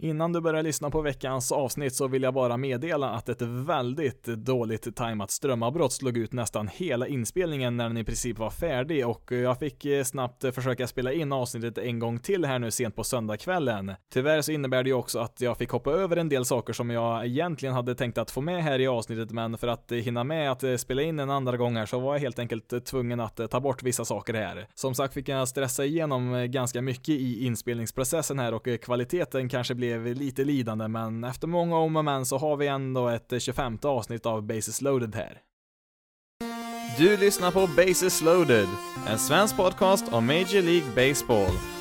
[0.00, 4.24] Innan du börjar lyssna på veckans avsnitt så vill jag bara meddela att ett väldigt
[4.24, 9.32] dåligt tajmat strömavbrott slog ut nästan hela inspelningen när den i princip var färdig och
[9.32, 13.04] jag fick eh, snabbt försöka spela in avsnittet en gång till här nu sent på
[13.04, 13.92] söndagskvällen.
[14.12, 16.90] Tyvärr så innebär det ju också att jag fick hoppa över en del saker som
[16.90, 20.50] jag egentligen hade tänkt att få med här i avsnittet men för att hinna med
[20.50, 23.40] att eh, spela in en andra gång här så var jag helt enkelt tvungen att
[23.40, 24.66] eh, ta bort vissa saker här.
[24.74, 29.87] Som sagt fick jag stressa igenom ganska mycket i inspelningsprocessen här och kvaliteten kanske blev
[29.96, 33.38] blev lite lidande, men efter många om och men så har vi ändå ett eh,
[33.38, 35.42] 25 avsnitt av Bases loaded här.
[36.98, 38.68] Du lyssnar på Bases loaded,
[39.08, 41.77] en svensk podcast om Major League Baseball.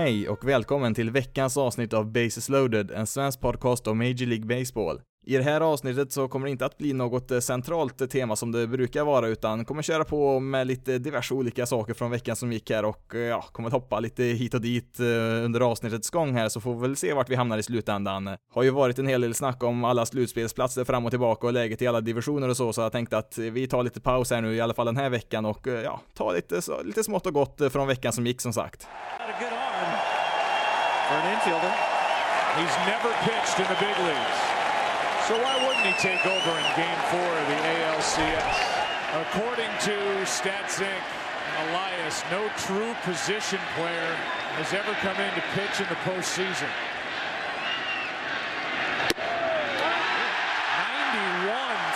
[0.00, 4.58] Hej och välkommen till veckans avsnitt av Bases loaded, en svensk podcast om Major League
[4.58, 5.00] Baseball.
[5.26, 8.52] I det här avsnittet så kommer det inte att bli något eh, centralt tema som
[8.52, 12.52] det brukar vara, utan kommer köra på med lite diverse olika saker från veckan som
[12.52, 16.10] gick här och eh, ja, kommer att hoppa lite hit och dit eh, under avsnittets
[16.10, 18.36] gång här, så får vi väl se vart vi hamnar i slutändan.
[18.54, 21.82] Har ju varit en hel del snack om alla slutspelsplatser fram och tillbaka och läget
[21.82, 24.54] i alla divisioner och så, så jag tänkte att vi tar lite paus här nu
[24.54, 27.86] i alla fall den här veckan och ja, ta lite, lite smått och gott från
[27.86, 28.88] veckan som gick som sagt.
[31.10, 31.74] For an infielder.
[32.54, 34.38] He's never pitched in the big leagues.
[35.26, 38.54] So why wouldn't he take over in game four of the ALCS?
[39.26, 41.02] According to StatSync,
[41.66, 44.14] Elias, no true position player
[44.54, 46.70] has ever come in to pitch in the postseason.
[49.18, 49.18] 91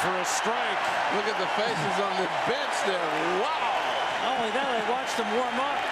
[0.03, 0.83] for a strike.
[1.15, 2.99] Look at the faces on the bench there.
[3.39, 4.35] Wow.
[4.35, 5.84] only that, I watched him warm up.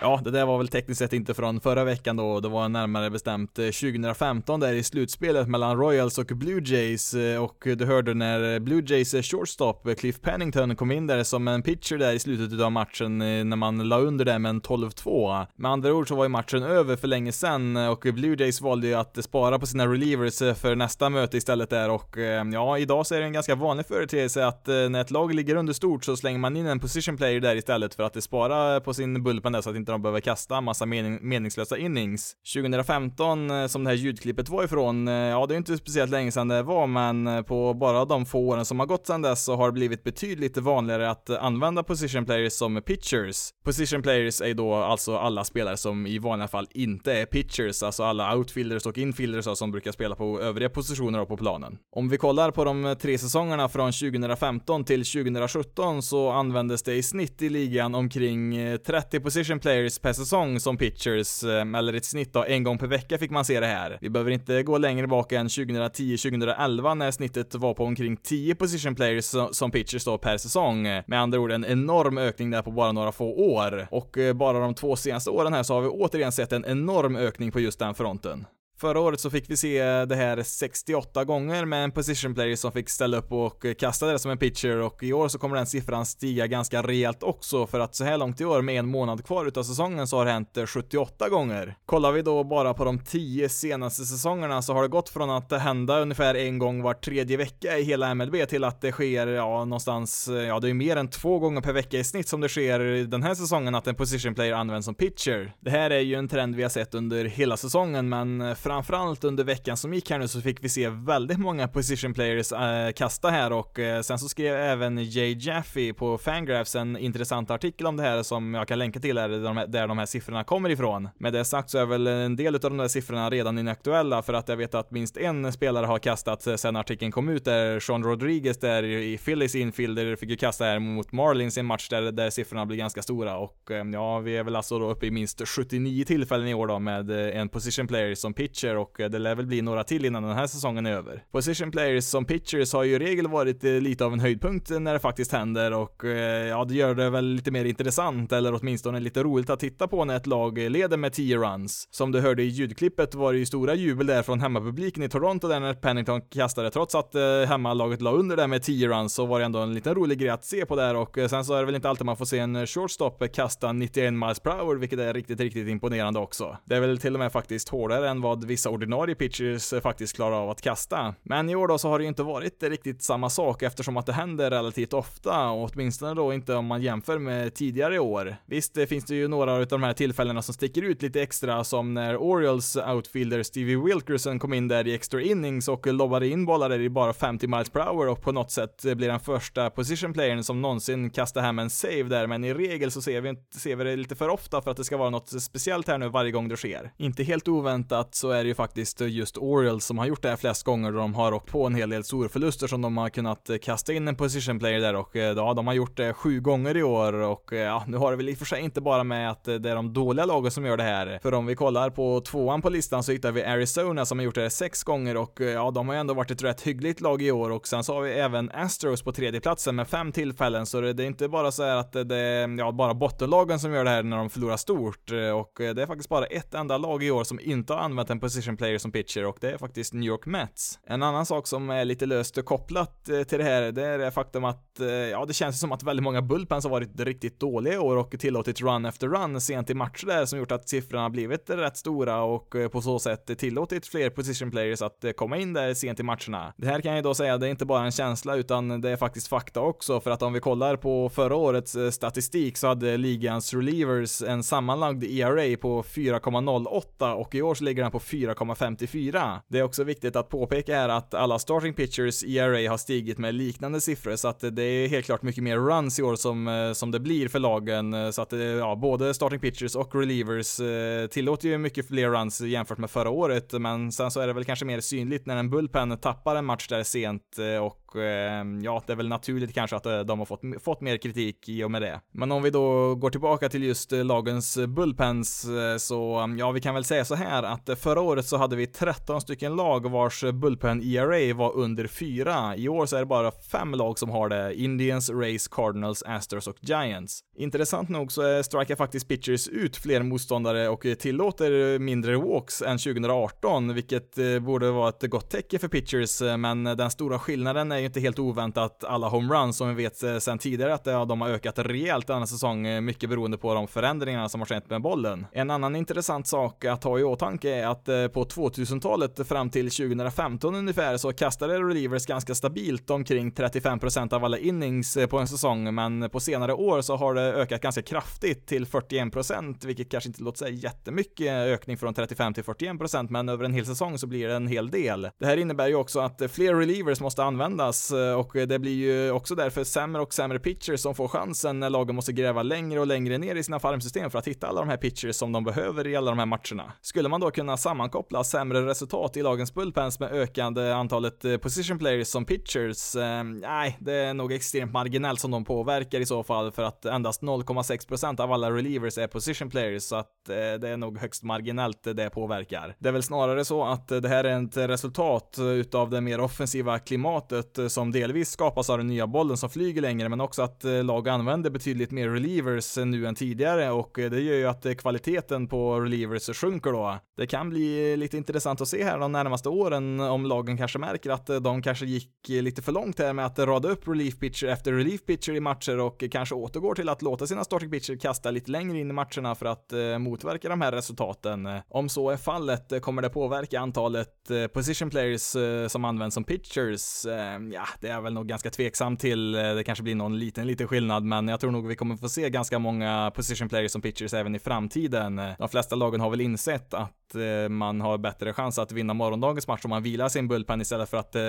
[0.00, 2.40] Ja, det där var väl tekniskt sett inte från förra veckan då.
[2.40, 7.42] Det var närmare bestämt eh, 2015 där i slutspelet mellan Royals och Blue Jays eh,
[7.42, 11.98] och du hörde när Blue Jays shortstop Cliff Pennington kom in där som en pitcher
[11.98, 15.46] där i slutet av matchen eh, när man la under där med en 12-2.
[15.56, 18.86] Med andra ord så var ju matchen över för länge sedan och Blue Jays valde
[18.86, 22.16] ju att spara på sina relievers för nästa möte istället där och
[22.52, 25.72] ja, idag så är det en ganska vanlig företeelse att när ett lag ligger under
[25.72, 28.94] stort så slänger man in en position player där istället för att det spara på
[28.94, 32.36] sin bullpen där så att inte de behöver kasta massa mening, meningslösa innings.
[32.54, 36.32] 2015 eh, som det här ljudklippet var ifrån, eh, ja det är inte speciellt länge
[36.32, 39.44] sedan det var men eh, på bara de få åren som har gått sedan dess
[39.44, 43.50] så har det blivit betydligt vanligare att använda position players som pitchers.
[43.64, 48.02] Position players är då alltså alla spelare som i vanliga fall inte är pitchers, alltså
[48.02, 51.78] alla outfielders och infielders som brukar spela på övriga positioner på planen.
[51.96, 56.30] Om vi kollar på de tre säsongerna från 2015 till 2017 så
[56.74, 61.44] användes det i snitt i ligan omkring eh, 30 position players per säsong som pitchers,
[61.44, 63.98] eh, eller ett snitt då, en gång per vecka fick man se det här.
[64.00, 68.94] Vi behöver inte gå längre bak än 2010-2011 när snittet var på omkring 10 position
[68.94, 70.82] players som pitchers då per säsong.
[70.82, 73.86] Med andra ord en enorm ökning där på bara några få år.
[73.90, 77.16] Och eh, bara de två senaste åren här så har vi återigen sett en enorm
[77.16, 78.46] ökning på just den fronten.
[78.76, 82.72] Förra året så fick vi se det här 68 gånger med en position player som
[82.72, 85.66] fick ställa upp och kasta det som en pitcher och i år så kommer den
[85.66, 89.24] siffran stiga ganska rejält också för att så här långt i år med en månad
[89.24, 91.76] kvar utav säsongen så har det hänt 78 gånger.
[91.86, 95.52] Kollar vi då bara på de 10 senaste säsongerna så har det gått från att
[95.52, 99.64] hända ungefär en gång var tredje vecka i hela MLB till att det sker, ja,
[99.64, 103.06] någonstans, ja, det är mer än två gånger per vecka i snitt som det sker
[103.06, 105.54] den här säsongen att en position player används som pitcher.
[105.60, 109.44] Det här är ju en trend vi har sett under hela säsongen men framförallt under
[109.44, 113.28] veckan som gick här nu så fick vi se väldigt många position players äh, kasta
[113.28, 117.96] här och äh, sen så skrev även Jay Jaffe på Fangraphs en intressant artikel om
[117.96, 120.44] det här som jag kan länka till här, där de här, där de här siffrorna
[120.44, 121.08] kommer ifrån.
[121.18, 124.32] Med det sagt så är väl en del av de där siffrorna redan inaktuella för
[124.32, 128.04] att jag vet att minst en spelare har kastat sen artikeln kom ut där Sean
[128.04, 132.12] Rodriguez där i Phillies infielder fick ju kasta här mot Marlins i en match där,
[132.12, 135.10] där siffrorna blir ganska stora och äh, ja, vi är väl alltså då uppe i
[135.10, 139.10] minst 79 tillfällen i år då med en position player som pitch pitcher och eh,
[139.10, 141.24] det lär väl bli några till innan den här säsongen är över.
[141.32, 144.92] Position players som pitchers har ju i regel varit eh, lite av en höjdpunkt när
[144.92, 149.00] det faktiskt händer och eh, ja, det gör det väl lite mer intressant eller åtminstone
[149.00, 151.88] lite roligt att titta på när ett lag leder med 10 runs.
[151.90, 155.48] Som du hörde i ljudklippet var det ju stora jubel där från hemmapubliken i Toronto
[155.48, 157.14] där när Pennington kastade trots att
[157.48, 160.30] hemmalaget la under där med 10 runs så var det ändå en liten rolig grej
[160.30, 162.38] att se på där och sen så är det väl inte alltid man får se
[162.38, 166.56] en shortstop kasta 91 miles per hour vilket är riktigt, riktigt imponerande också.
[166.64, 170.16] Det är väl till och med faktiskt hårdare än vad vissa ordinarie pitchers eh, faktiskt
[170.16, 171.14] klarar av att kasta.
[171.22, 174.06] Men i år då så har det ju inte varit riktigt samma sak eftersom att
[174.06, 178.36] det händer relativt ofta och åtminstone då inte om man jämför med tidigare år.
[178.46, 181.64] Visst det finns det ju några av de här tillfällena som sticker ut lite extra
[181.64, 186.44] som när Orioles outfielder Stevie Wilkerson kom in där i extra innings och lobbade in
[186.44, 189.70] bollar i bara 50 miles per hour och på något sätt eh, blir den första
[189.70, 193.34] position playern som någonsin kastar hem en save där men i regel så ser vi,
[193.54, 196.08] ser vi det lite för ofta för att det ska vara något speciellt här nu
[196.08, 196.92] varje gång det sker.
[196.96, 200.36] Inte helt oväntat så är det ju faktiskt just Orioles som har gjort det här
[200.36, 203.50] flest gånger och de har åkt på en hel del storförluster som de har kunnat
[203.50, 206.40] eh, kasta in en position player där och eh, ja, de har gjort det sju
[206.40, 208.80] gånger i år och eh, ja, nu har det väl i och för sig inte
[208.80, 211.18] bara med att det är de dåliga lagen som gör det här.
[211.22, 214.34] För om vi kollar på tvåan på listan så hittar vi Arizona som har gjort
[214.34, 217.30] det sex gånger och ja, de har ju ändå varit ett rätt hyggligt lag i
[217.30, 220.80] år och sen så har vi även Astros på tredje platsen med fem tillfällen så
[220.80, 223.90] det är inte bara så här att det är ja, bara bottenlagen som gör det
[223.90, 227.24] här när de förlorar stort och det är faktiskt bara ett enda lag i år
[227.24, 230.26] som inte har använt en position player som pitcher och det är faktiskt New York
[230.26, 230.78] Mets.
[230.86, 234.10] En annan sak som är lite löst kopplat eh, till det här, det är det
[234.10, 237.74] faktum att eh, ja, det känns som att väldigt många bullpens har varit riktigt dåliga
[237.74, 241.10] i år och tillåtit run efter run sent i matcher där som gjort att siffrorna
[241.10, 245.52] blivit rätt stora och eh, på så sätt tillåtit fler position players att komma in
[245.52, 246.52] där sent i matcherna.
[246.56, 248.96] Det här kan jag då säga, det är inte bara en känsla utan det är
[248.96, 253.54] faktiskt fakta också för att om vi kollar på förra årets statistik så hade ligans
[253.54, 259.40] relievers en sammanlagd ERA på 4,08 och i år så ligger den på 4,54.
[259.48, 263.34] Det är också viktigt att påpeka här att alla starting pitchers ERA har stigit med
[263.34, 266.72] liknande siffror så att det är helt klart mycket mer runs i år som, eh,
[266.72, 271.06] som det blir för lagen så att eh, ja, både starting pitchers och relievers eh,
[271.06, 274.44] tillåter ju mycket fler runs jämfört med förra året men sen så är det väl
[274.44, 277.22] kanske mer synligt när en bullpen tappar en match där sent
[277.62, 280.96] och Ehm, ja, det är väl naturligt kanske att eh, de har fått, fått mer
[280.96, 282.00] kritik i och med det.
[282.12, 286.50] Men om vi då går tillbaka till just eh, lagens bullpens eh, så, ehm, ja,
[286.50, 289.90] vi kan väl säga så här att förra året så hade vi 13 stycken lag
[289.90, 292.56] vars bullpen ERA var under 4.
[292.56, 294.54] I år så är det bara fem lag som har det.
[294.54, 297.20] Indians, Rays, Cardinals, Astros och Giants.
[297.36, 303.74] Intressant nog så strikar faktiskt pitchers ut fler motståndare och tillåter mindre walks än 2018,
[303.74, 308.00] vilket borde vara ett gott tecken för pitchers, men den stora skillnaden är ju inte
[308.00, 311.58] helt oväntat alla homeruns som vi vet eh, sedan tidigare att eh, de har ökat
[311.58, 315.26] rejält denna säsong, eh, mycket beroende på de förändringarna som har skett med bollen.
[315.32, 320.54] En annan intressant sak att ha i åtanke är att på 2000-talet fram till 2015
[320.54, 326.10] ungefär så kastade relievers ganska stabilt omkring 35% av alla innings på en säsong, men
[326.10, 330.38] på senare år så har det ökat ganska kraftigt till 41%, vilket kanske inte låter
[330.38, 334.34] sig jättemycket ökning från 35 till 41%, men över en hel säsong så blir det
[334.34, 335.10] en hel del.
[335.18, 338.74] Det här innebär ju också att fler relievers måste användas spelas eh, och det blir
[338.74, 342.80] ju också därför sämre och sämre pitchers som får chansen när lagen måste gräva längre
[342.80, 345.44] och längre ner i sina farmsystem för att hitta alla de här pitchers som de
[345.44, 346.72] behöver i alla de här matcherna.
[346.80, 351.78] Skulle man då kunna sammankoppla sämre resultat i lagens bullpens med ökande antalet eh, position
[351.78, 352.96] players som pitchers?
[352.96, 356.84] Eh, nej, det är nog extremt marginellt som de påverkar i så fall för att
[356.84, 361.22] endast 0,6% av alla relievers är position players så att eh, det är nog högst
[361.22, 362.76] marginellt det påverkar.
[362.78, 366.20] Det är väl snarare så att eh, det här är ett resultat utav det mer
[366.20, 370.42] offensiva klimatet Eh, som delvis skapas av den nya bollen som flyger längre, men också
[370.42, 374.46] att eh, lag använder betydligt mer relievers eh, nu än tidigare och det gör ju
[374.46, 376.98] att kvaliteten på relievers sjunker då.
[377.16, 381.10] Det kan bli lite intressant att se här de närmaste åren om lagen kanske märker
[381.10, 384.72] att de kanske gick lite för långt här med att rada upp relief pitcher efter
[384.72, 388.50] relief pitcher i matcher och kanske återgår till att låta sina starting pitcher kasta lite
[388.50, 391.48] längre in i matcherna för att motverka de här resultaten.
[391.68, 395.36] Om så är fallet kommer det påverka antalet position players
[395.72, 397.06] som används som pitchers
[397.54, 399.34] ja, det är väl nog ganska tveksam till.
[399.34, 402.08] Eh, det kanske blir någon liten, liten skillnad, men jag tror nog vi kommer få
[402.08, 405.20] se ganska många position players som pitchers även i framtiden.
[405.38, 409.48] De flesta lagen har väl insett att eh, man har bättre chans att vinna morgondagens
[409.48, 411.22] match om man vilar sin bullpen istället för att eh,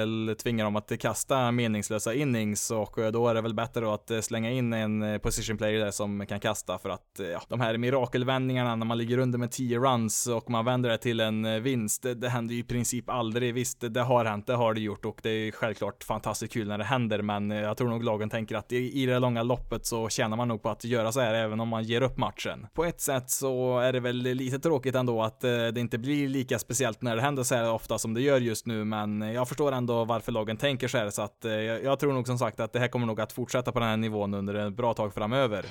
[0.43, 4.73] tvinga dem att kasta meningslösa innings och då är det väl bättre att slänga in
[4.73, 8.97] en position player där som kan kasta för att ja, de här mirakelvändningarna när man
[8.97, 12.53] ligger under med 10 runs och man vänder det till en vinst, det, det händer
[12.53, 13.53] ju i princip aldrig.
[13.53, 16.77] Visst, det har hänt, det har det gjort och det är självklart fantastiskt kul när
[16.77, 19.85] det händer, men eh, jag tror nog lagen tänker att i, i det långa loppet
[19.85, 22.67] så tjänar man nog på att göra så här även om man ger upp matchen.
[22.73, 26.29] På ett sätt så är det väl lite tråkigt ändå att eh, det inte blir
[26.29, 29.47] lika speciellt när det händer så här ofta som det gör just nu, men jag
[29.47, 32.59] förstår ändå varför lagen tänker så här, så att eh, jag tror nog som sagt
[32.59, 35.13] att det här kommer nog att fortsätta på den här nivån under ett bra tag
[35.13, 35.65] framöver.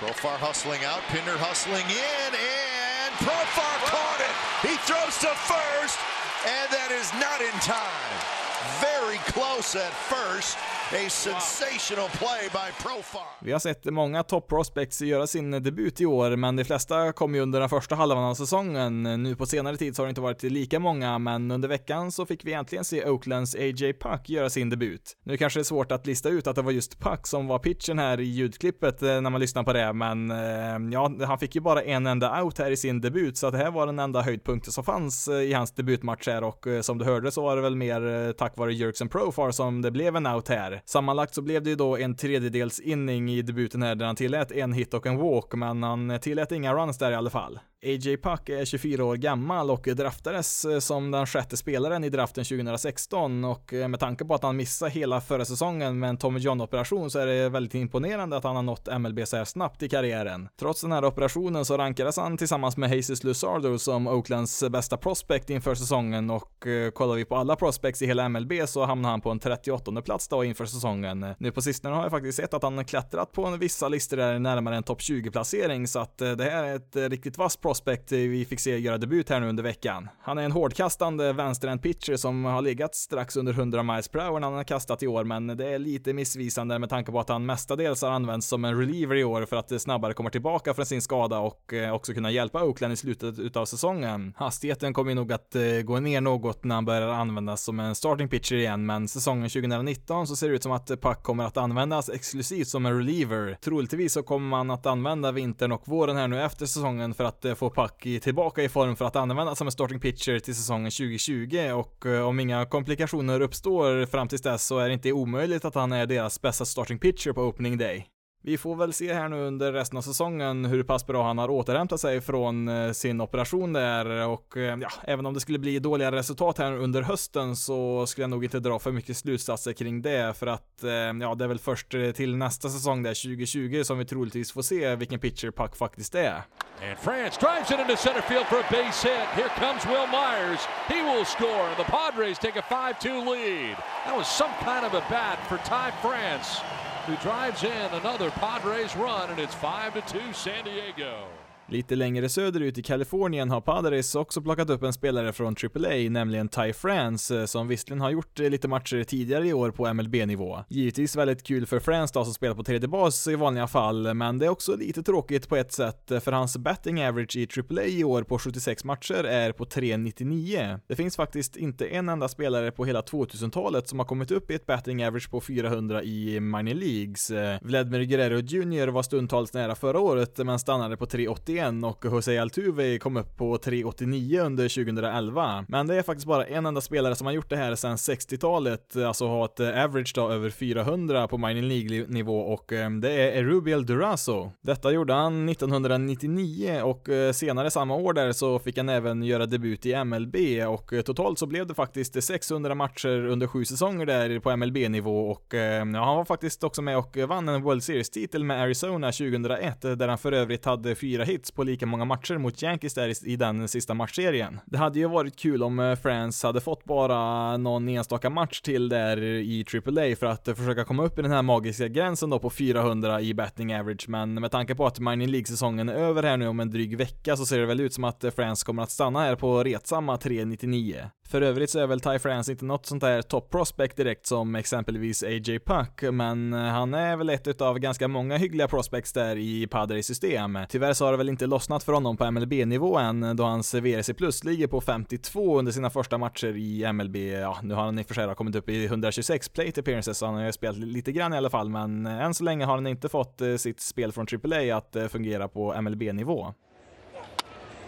[0.00, 4.34] Profar hustling out, Pinder hustling in, and Profar caught it!
[4.66, 5.98] He throws to first,
[6.46, 8.39] and that is not in time.
[8.80, 10.58] Very close at first.
[10.92, 13.22] A sensational play by Profar.
[13.42, 17.34] Vi har sett många top prospects göra sin debut i år, men de flesta kom
[17.34, 19.02] ju under den första halvan av säsongen.
[19.02, 22.26] Nu på senare tid så har det inte varit lika många, men under veckan så
[22.26, 25.16] fick vi äntligen se Oaklands AJ Puck göra sin debut.
[25.24, 27.58] Nu kanske det är svårt att lista ut att det var just Puck som var
[27.58, 31.54] pitchen här i ljudklippet eh, när man lyssnar på det, men eh, ja, han fick
[31.54, 33.98] ju bara en enda out här i sin debut, så att det här var den
[33.98, 37.56] enda höjdpunkten som fanns eh, i hans debutmatch här och som du hörde så var
[37.56, 40.82] det väl mer tack vare Jerks and Profar som det blev en out här.
[40.84, 44.52] Sammanlagt så blev det ju då en tredjedels inning i debuten här där han tillät
[44.52, 47.58] en hit och en walk, men han tillät inga runs där i alla fall.
[47.82, 52.44] AJ Puck är 24 år gammal och draftades eh, som den sjätte spelaren i draften
[52.44, 56.40] 2016 och eh, med tanke på att han missade hela förra säsongen med en Tommy
[56.40, 59.88] John-operation så är det väldigt imponerande att han har nått MLB så här snabbt i
[59.88, 60.48] karriären.
[60.58, 65.50] Trots den här operationen så rankades han tillsammans med Jesus Luzardo som Oaklands bästa prospect
[65.50, 69.20] inför säsongen och eh, kollar vi på alla prospects i hela MLB så hamnar han
[69.20, 71.26] på en 38 plats då inför säsongen.
[71.38, 74.76] Nu på sistone har jag faktiskt sett att han klättrat på vissa listor där närmare
[74.76, 78.44] en topp 20 placering så att det här är ett riktigt vasst prospect Eh, vi
[78.44, 80.08] fick se göra debut här nu under veckan.
[80.20, 84.40] Han är en hårdkastande vänsterhänt pitcher som har legat strax under 100 miles per hour
[84.40, 87.28] när han har kastat i år, men det är lite missvisande med tanke på att
[87.28, 90.74] han mestadels har använts som en reliever i år för att eh, snabbare komma tillbaka
[90.74, 94.34] från sin skada och eh, också kunna hjälpa Oakland i slutet utav säsongen.
[94.36, 98.56] Hastigheten kommer nog att gå ner något när han börjar användas som en starting pitcher
[98.56, 102.68] igen, men säsongen 2019 så ser det ut som att Puck kommer att användas exklusivt
[102.68, 103.58] som en reliever.
[103.60, 107.58] Troligtvis så kommer man att använda vintern och våren här nu efter säsongen för att
[107.60, 111.70] få Pucky tillbaka i form för att användas som en starting pitcher till säsongen 2020
[111.74, 115.74] och eh, om inga komplikationer uppstår fram tills dess så är det inte omöjligt att
[115.74, 118.06] han är deras bästa starting pitcher på opening day.
[118.42, 121.50] Vi får väl se här nu under resten av säsongen hur pass bra han har
[121.50, 125.78] återhämtat sig från eh, sin operation där och eh, ja, även om det skulle bli
[125.78, 130.02] dåliga resultat här under hösten så skulle jag nog inte dra för mycket slutsatser kring
[130.02, 133.98] det för att eh, ja, det är väl först till nästa säsong där 2020 som
[133.98, 136.42] vi troligtvis får se vilken pitcher Puck faktiskt är.
[136.82, 139.28] And France drives it into center field for a base hit.
[139.36, 140.60] Here comes Will Myers.
[140.88, 141.68] He will score.
[141.76, 143.76] The Padres take a 5-2 lead.
[144.06, 146.60] That was some kind of a bat for Ty France
[147.06, 151.26] who drives in another Padres run, and it's 5 to 2 San Diego.
[151.72, 156.48] Lite längre söderut i Kalifornien har Padres också plockat upp en spelare från AAA, nämligen
[156.48, 160.64] Ty France, eh, som visserligen har gjort eh, lite matcher tidigare i år på MLB-nivå.
[160.68, 164.38] Givetvis väldigt kul för France då som spelar på tredje bas i vanliga fall, men
[164.38, 167.84] det är också lite tråkigt på ett sätt, eh, för hans batting average i AAA
[167.84, 170.80] i år på 76 matcher är på 3,99.
[170.88, 174.54] Det finns faktiskt inte en enda spelare på hela 2000-talet som har kommit upp i
[174.54, 177.30] ett batting average på 400 i minor leagues.
[177.62, 182.42] Vladimir Guerrero Jr var stundtals nära förra året, men stannade på 3,81 igen och Jose
[182.42, 185.64] Altuve kom upp på 3,89 under 2011.
[185.68, 188.96] Men det är faktiskt bara en enda spelare som har gjort det här sedan 60-talet,
[188.96, 193.86] alltså har ett average då över 400 på minor League-nivå och ehm, det är Erubiel
[193.86, 194.52] Durazo.
[194.60, 199.46] Detta gjorde han 1999 och eh, senare samma år där så fick han även göra
[199.46, 200.36] debut i MLB
[200.68, 205.30] och eh, totalt så blev det faktiskt 600 matcher under sju säsonger där på MLB-nivå
[205.30, 209.12] och ehm, ja, han var faktiskt också med och vann en World Series-titel med Arizona
[209.12, 213.28] 2001 där han för övrigt hade fyra hits på lika många matcher mot Yankees där
[213.28, 214.60] i, den sista matchserien.
[214.66, 218.88] Det hade ju varit kul om eh, France hade fått bara någon enstaka match till
[218.88, 222.38] där i AAA för att eh, försöka komma upp i den här magiska gränsen då
[222.38, 226.36] på 400 i betting average, men med tanke på att Mining League-säsongen är över här
[226.36, 228.82] nu om en dryg vecka så ser det väl ut som att eh, France kommer
[228.82, 231.10] att stanna här på retsamma 399.
[231.28, 234.54] För övrigt så är väl Ty France inte något sånt där top prospect direkt som
[234.54, 239.66] exempelvis AJ Puck, men han är väl ett utav ganska många hyggliga prospects där i
[239.66, 240.58] Padres system.
[240.68, 243.74] Tyvärr så har det väl inte inte lossnat för honom på MLB-nivå än, då hans
[243.74, 247.16] VRC plus ligger på 52 under sina första matcher i MLB.
[247.16, 250.26] Ja, nu har han i och för sig kommit upp i 126 plate appearances, så
[250.26, 252.86] han har ju spelat lite grann i alla fall, men än så länge har han
[252.86, 256.54] inte fått eh, sitt spel från AAA att eh, fungera på MLB-nivå.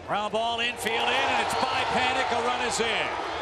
[0.08, 3.41] Ground ball infield in and it's by Panic, a run is in.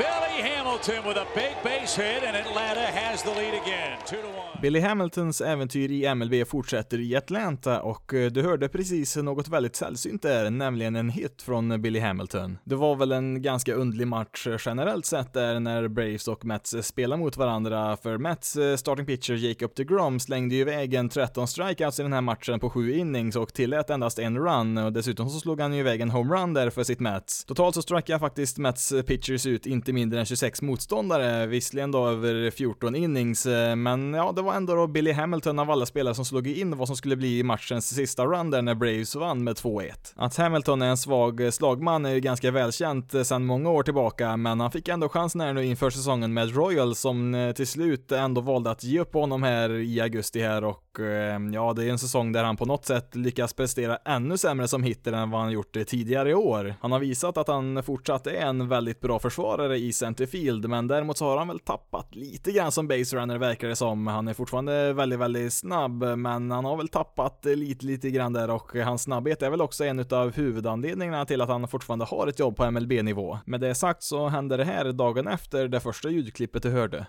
[0.00, 3.98] Billy Hamilton with a big base hit and Atlanta has the lead again.
[4.06, 4.50] 2 to 1.
[4.62, 9.76] Billy Hamiltons äventyr i MLB fortsätter i Atlanta och eh, du hörde precis något väldigt
[9.76, 12.58] sällsynt där, nämligen en hit från Billy Hamilton.
[12.64, 16.74] Det var väl en ganska undlig match eh, generellt sett där när Braves och Mets
[16.74, 21.48] eh, spelar mot varandra, för Mets starting pitcher Jacob DeGrom slängde ju iväg en 13
[21.48, 25.30] strikeouts i den här matchen på 7 innings och tillät endast en run och dessutom
[25.30, 27.44] så slog han ju iväg en homerun där för sitt Mets.
[27.44, 32.08] Totalt så strikeade faktiskt Mets pitchers ut inte inte mindre än 26 motståndare, visserligen då
[32.08, 36.14] över 14 innings, eh, men ja, det var ändå då Billy Hamilton av alla spelare
[36.14, 39.56] som slog in vad som skulle bli matchens sista run där när Braves vann med
[39.56, 39.90] 2-1.
[40.16, 43.82] Att Hamilton är en svag eh, slagman är ju ganska välkänt eh, sedan många år
[43.82, 48.12] tillbaka, men han fick ändå chansen här nu inför säsongen med Royal som till slut
[48.12, 51.90] ändå valde att ge upp honom här i augusti här och Ehm, ja, det är
[51.90, 55.40] en säsong där han på något sätt lyckas prestera ännu sämre som hitter än vad
[55.40, 56.74] han gjort tidigare i år.
[56.80, 61.18] Han har visat att han fortsatt är en väldigt bra försvarare i centerfield, men däremot
[61.18, 64.06] så har han väl tappat lite grann som baserunner verkar det som.
[64.06, 68.50] Han är fortfarande väldigt, väldigt snabb, men han har väl tappat lite, lite grann där
[68.50, 72.38] och hans snabbhet är väl också en av huvudanledningarna till att han fortfarande har ett
[72.38, 73.38] jobb på MLB-nivå.
[73.44, 77.06] Med det sagt så hände det här dagen efter det första ljudklippet du hörde.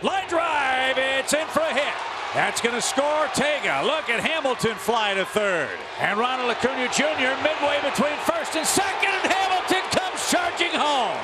[0.00, 2.11] Line drive, it's in for a hit.
[2.34, 3.82] That's going to score Tega.
[3.84, 5.68] Look at Hamilton fly to third.
[6.00, 7.36] And Ronald Acuna Jr.
[7.44, 11.18] midway between first and second, and Hamilton comes charging home.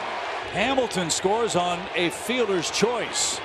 [0.52, 3.40] Hamilton scores on a fielder's choice.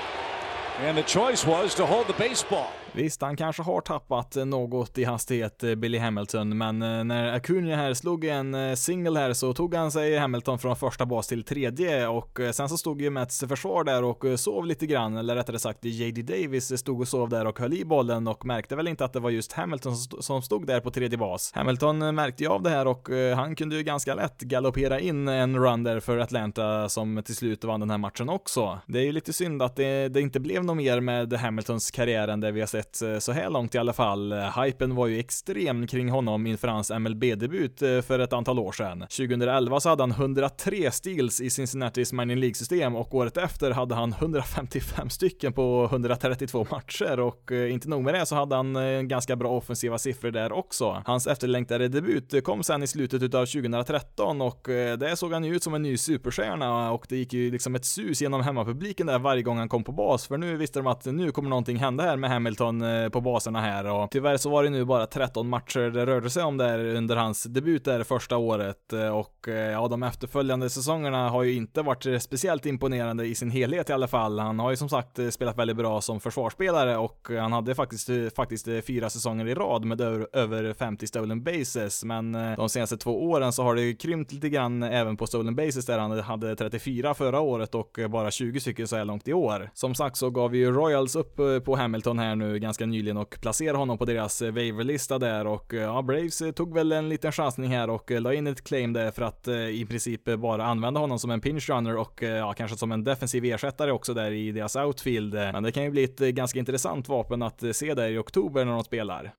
[0.80, 2.74] And the choice was to hold the baseball.
[2.96, 7.76] Visst, han kanske har tappat något i hastighet, eh, Billy Hamilton, men eh, när Acuna
[7.76, 11.44] här slog en eh, single här så tog han sig Hamilton från första bas till
[11.44, 15.60] tredje och sen så stod ju Mets försvar där och sov lite grann, eller rättare
[15.60, 16.22] sagt J.D.
[16.22, 19.20] Davis stod och sov där och höll i bollen och märkte väl inte att det
[19.20, 21.52] var just Hamilton som stod där på tredje bas.
[21.56, 25.60] Hamilton märkte ju av det här och han kunde ju ganska lätt galoppera in en
[25.60, 28.80] run där för Atlanta som till slut vann den här matchen också.
[28.88, 32.28] Det är ju lite synd att det, det inte blev något mer med Hamiltons karriär
[32.28, 34.34] än det vi har sett året eh, så här långt i alla fall.
[34.34, 39.00] Hypen var ju extrem kring honom inför hans MLB-debut eh, för ett antal år sedan.
[39.00, 44.14] 2011 så hade han 103 steals i Cincinnatis Mining League-system och året efter hade han
[44.14, 49.36] 155 stycken på 132 matcher och eh, inte nog med det så hade han ganska
[49.36, 51.04] bra offensiva siffror där också.
[51.06, 54.68] Hans efterlängtade debut kom sen i slutet utav 2013 och
[55.00, 57.86] det såg han ju ut som en ny superstjärna och det gick ju liksom ett
[57.86, 61.06] sus genom hemmapubliken där varje gång han kom på bas för nu visste de att
[61.06, 64.50] nu kommer någonting hända här med Hamilton Hamilton eh, på baserna här och tyvärr så
[64.50, 68.04] var det nu bara 13 matcher det rörde sig om där under hans debut där
[68.04, 73.26] första året eh, och eh, ja, de efterföljande säsongerna har ju inte varit speciellt imponerande
[73.26, 74.40] i sin helhet i alla fall.
[74.40, 78.68] Han har ju som sagt spelat väldigt bra som försvarsspelare och han hade faktiskt, faktiskt
[78.88, 83.64] fyra säsonger i rad med över 50 stolen bases, men de senaste två åren så
[83.64, 87.76] har det krympt lite grann även på stolen bases där han hade 34 förra året
[87.76, 89.70] och bara 20 stycken så här långt i år.
[89.74, 93.78] Som sagt så gav ju Royals upp på Hamilton här nu ganska nyligen och placerade
[93.78, 97.32] honom på deras eh, waiverlista där och eh, ja, Braves eh, tog väl en liten
[97.32, 101.20] chansning här och la in ett claim där för att i princip bara använda honom
[101.20, 104.76] som en pinch runner och ja, kanske som en defensiv ersättare också där i deras
[104.76, 105.34] outfield.
[105.34, 108.74] Men det kan ju bli ett ganska intressant vapen att se där i oktober när
[108.74, 109.34] de spelar.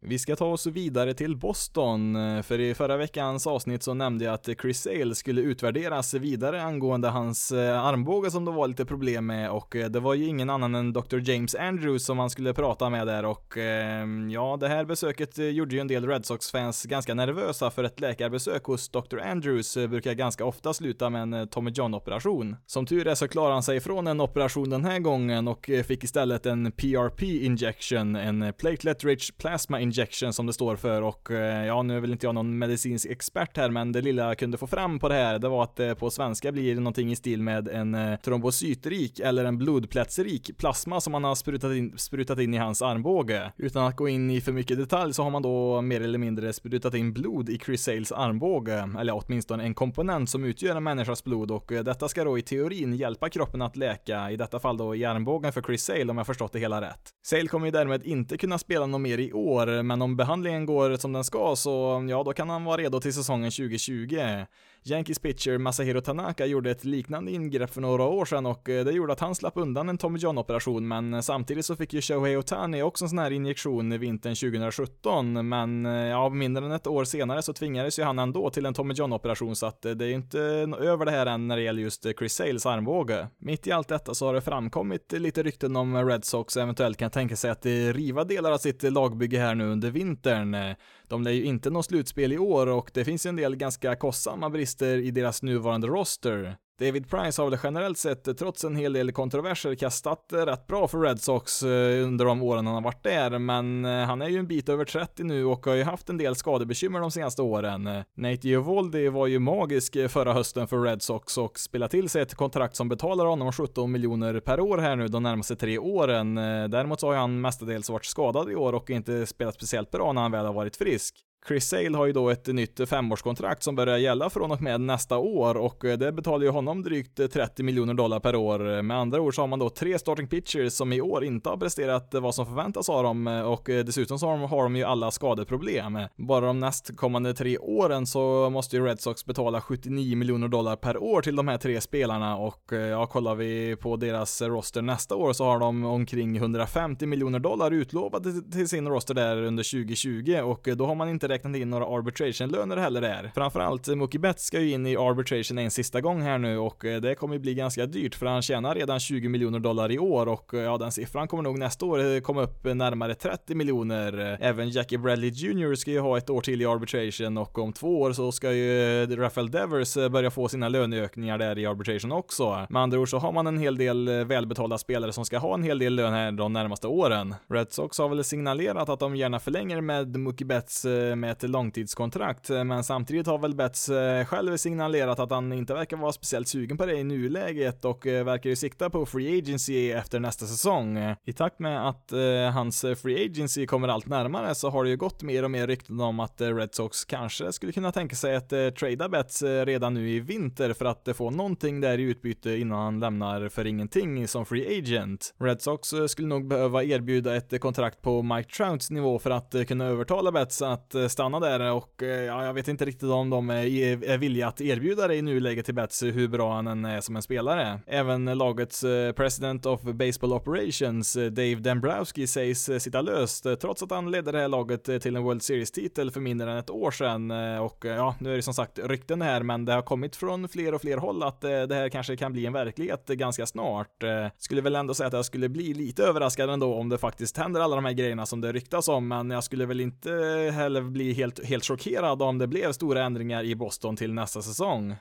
[0.00, 4.34] Vi ska ta oss vidare till Boston, för i förra veckans avsnitt så nämnde jag
[4.34, 9.26] att Chris Sale skulle utvärderas vidare angående hans eh, armbåge som det var lite problem
[9.26, 11.30] med och eh, det var ju ingen annan än Dr.
[11.30, 15.46] James Andrews som han skulle prata med där och ehm, ja, det här besöket eh,
[15.48, 19.18] gjorde ju en del Red Sox-fans ganska nervösa för ett läkarbesök hos Dr.
[19.18, 22.56] Andrews brukar ganska ofta sluta med en Tommy John-operation.
[22.66, 26.04] Som tur är så klarade han sig från en operation den här gången och fick
[26.04, 31.66] istället en PRP injection, en platelet rich plasma injection som det står för och eh,
[31.66, 34.58] ja, nu är väl inte jag någon medicinsk expert här, men det lilla jag kunde
[34.58, 37.42] få fram på det här, det var att det på svenska blir någonting i stil
[37.42, 42.54] med en eh, trombocytrik eller en blodplätsrik plasma som man har sprutat in, sprutat in
[42.54, 43.52] i hans armbåge.
[43.56, 46.52] Utan att gå in i för mycket detalj så har man då mer eller mindre
[46.52, 51.24] sprutat in blod i Chris Sales armbåge, eller åtminstone en komponent som utgör en människas
[51.24, 54.94] blod och detta ska då i teorin hjälpa kroppen att läka, i detta fall då
[54.94, 57.10] i armbågen för Chris Sale om jag förstått det hela rätt.
[57.26, 60.96] Sale kommer ju därmed inte kunna spela något mer i år, men om behandlingen går
[60.96, 64.44] som den ska så ja, då kan han vara redo till säsongen 2020.
[64.88, 68.92] Yankees pitcher Masahiro Tanaka gjorde ett liknande ingrepp för några år sedan och eh, det
[68.92, 72.36] gjorde att han slapp undan en Tommy John-operation, men eh, samtidigt så fick ju Shohei
[72.36, 77.04] Otani också en sån här injektion vintern 2017, men eh, ja, mindre än ett år
[77.04, 80.14] senare så tvingades ju han ändå till en Tommy John-operation, så att det är ju
[80.14, 80.40] inte
[80.80, 83.28] över det här än när det gäller just Chris Sales armbåge.
[83.38, 87.10] Mitt i allt detta så har det framkommit lite rykten om Red Sox eventuellt kan
[87.10, 90.76] tänka sig att riva delar av sitt lagbygge här nu under vintern.
[91.08, 94.50] De lär ju inte nå slutspel i år och det finns en del ganska kostsamma
[94.50, 96.56] brister i deras nuvarande roster.
[96.78, 100.66] David Price har väl generellt sett, eh, trots en hel del kontroverser, kastat eh, rätt
[100.66, 104.28] bra för Red Sox eh, under de åren han har varit där, men han är
[104.28, 107.42] ju en bit över 30 nu och har ju haft en del skadebekymmer de senaste
[107.42, 107.84] åren.
[108.16, 112.34] Nate Eovaldi var ju magisk förra hösten för Red Sox och spelade till sig ett
[112.34, 116.34] kontrakt som betalar honom 17 miljoner per år här nu de närmaste tre åren.
[116.70, 120.22] Däremot så har han mestadels varit skadad i år och inte spelat speciellt bra när
[120.22, 121.14] han väl har varit frisk.
[121.48, 125.18] Chris Sale har ju då ett nytt femårskontrakt som börjar gälla från och med nästa
[125.18, 128.82] år och eh, det betalar ju honom drygt eh, 30 miljoner dollar per år.
[128.82, 131.56] Med andra ord så har man då tre starting pitchers som i år inte har
[131.56, 135.98] presterat eh, vad som förväntas av dem och dessutom så har de ju alla skadeproblem.
[136.16, 141.02] Bara de nästkommande tre åren så måste ju Red Sox betala 79 miljoner dollar per
[141.02, 145.32] år till de här tre spelarna och ja, kollar vi på deras roster nästa år
[145.32, 150.68] så har de omkring 150 miljoner dollar utlovade till sin roster där under 2020 och
[150.76, 153.30] då har man inte räknat in några arbitration-löner heller där.
[153.34, 156.84] Framförallt eh, Mookie Betts ska ju in i arbitration en sista gång här nu och
[156.84, 160.28] eh, det kommer bli ganska dyrt för han tjänar redan 20 miljoner dollar i år
[160.28, 164.38] och eh, ja, den siffran kommer nog nästa år komma upp närmare 30 miljoner.
[164.40, 168.00] Även Jackie Bradley Jr ska ju ha ett år till i arbitration och om två
[168.00, 172.66] år så ska ju Rafael Devers börja få sina löneökningar där i arbitration också.
[172.70, 175.62] Med andra ord så har man en hel del välbetalda spelare som ska ha en
[175.62, 177.34] hel del lön här de närmaste åren.
[177.48, 180.84] Red Sox har väl signalerat att de gärna förlänger med Mookie Betts
[181.16, 185.52] med med ett långtidskontrakt, eh, men samtidigt har väl Betts eh, själv signalerat att han
[185.52, 189.06] inte verkar vara speciellt sugen på det i nuläget och eh, verkar ju sikta på
[189.06, 190.98] free agency efter nästa säsong.
[191.24, 192.12] I takt med att
[192.54, 196.00] hans free agency kommer allt närmare så har det ju gått mer och mer rykten
[196.00, 200.20] om att Red Sox kanske skulle kunna tänka sig att trada Betts redan nu i
[200.20, 204.78] vinter för att få någonting där i utbyte innan han lämnar för ingenting som free
[204.78, 205.34] agent.
[205.38, 209.84] Red Sox skulle nog behöva erbjuda ett kontrakt på Mike Trouts nivå för att kunna
[209.84, 214.10] övertala Betts att stanna där och eh, ja, jag vet inte riktigt om de är
[214.10, 217.16] eh, villiga att erbjuda det i nuläget till Betts hur bra han än är som
[217.16, 217.80] en spelare.
[217.86, 224.10] Även lagets eh, president of baseball operations, Dave Dembrowski, sägs sitta löst trots att han
[224.10, 227.84] ledde det här laget till en World Series-titel för mindre än ett år sedan och
[227.84, 230.80] ja, nu är det som sagt rykten här, men det har kommit från fler och
[230.80, 234.04] fler håll att det här kanske kan bli en verklighet ganska snart.
[234.38, 237.60] Skulle väl ändå säga att jag skulle bli lite överraskad ändå om det faktiskt händer
[237.60, 240.10] alla de här grejerna som det ryktas om, men jag skulle väl inte
[240.54, 244.94] heller bli helt, helt chockerad om det blev stora ändringar i Boston till nästa säsong.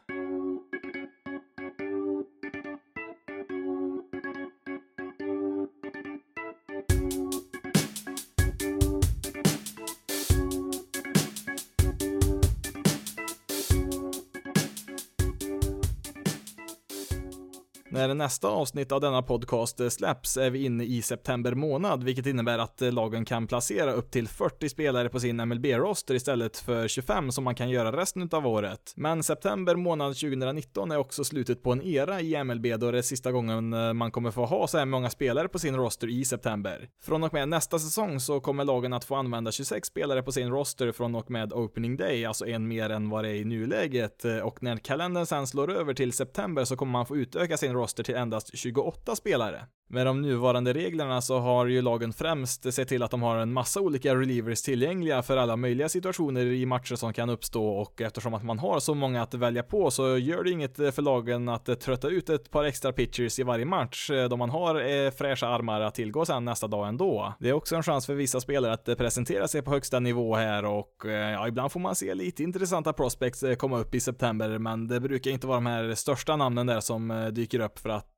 [18.17, 22.60] Nästa avsnitt av denna podcast eh, släpps är vi inne i september månad, vilket innebär
[22.60, 27.32] att eh, lagen kan placera upp till 40 spelare på sin MLB-roster istället för 25
[27.32, 28.93] som man kan göra resten av året.
[28.95, 33.01] Men september månad 2019 är också slutet på en era i MLB då det är
[33.01, 36.25] sista gången eh, man kommer få ha så här många spelare på sin roster i
[36.25, 36.89] september.
[37.04, 40.49] Från och med nästa säsong så kommer lagen att få använda 26 spelare på sin
[40.49, 44.25] roster från och med opening day, alltså en mer än vad det är i nuläget.
[44.43, 47.86] Och när kalendern sen slår över till september så kommer man få utöka sin roster
[47.86, 49.65] roster till endast 28 spelare.
[49.88, 53.54] Med de nuvarande reglerna så har ju lagen främst sett till att de har en
[53.54, 58.34] massa olika relievers tillgängliga för alla möjliga situationer i matcher som kan uppstå och eftersom
[58.34, 61.80] att man har så många att välja på så gör det inget för lagen att
[61.80, 65.48] trötta ut ett par extra pitchers i varje match eh, då man har eh, fräscha
[65.48, 67.34] armar att tillgå sen nästa dag ändå.
[67.39, 70.65] Det är också en chans för vissa spelare att presentera sig på högsta nivå här
[70.65, 74.88] och eh, ja, ibland får man se lite intressanta prospects komma upp i september men
[74.88, 78.12] det brukar inte vara de här största namnen där som dyker upp för att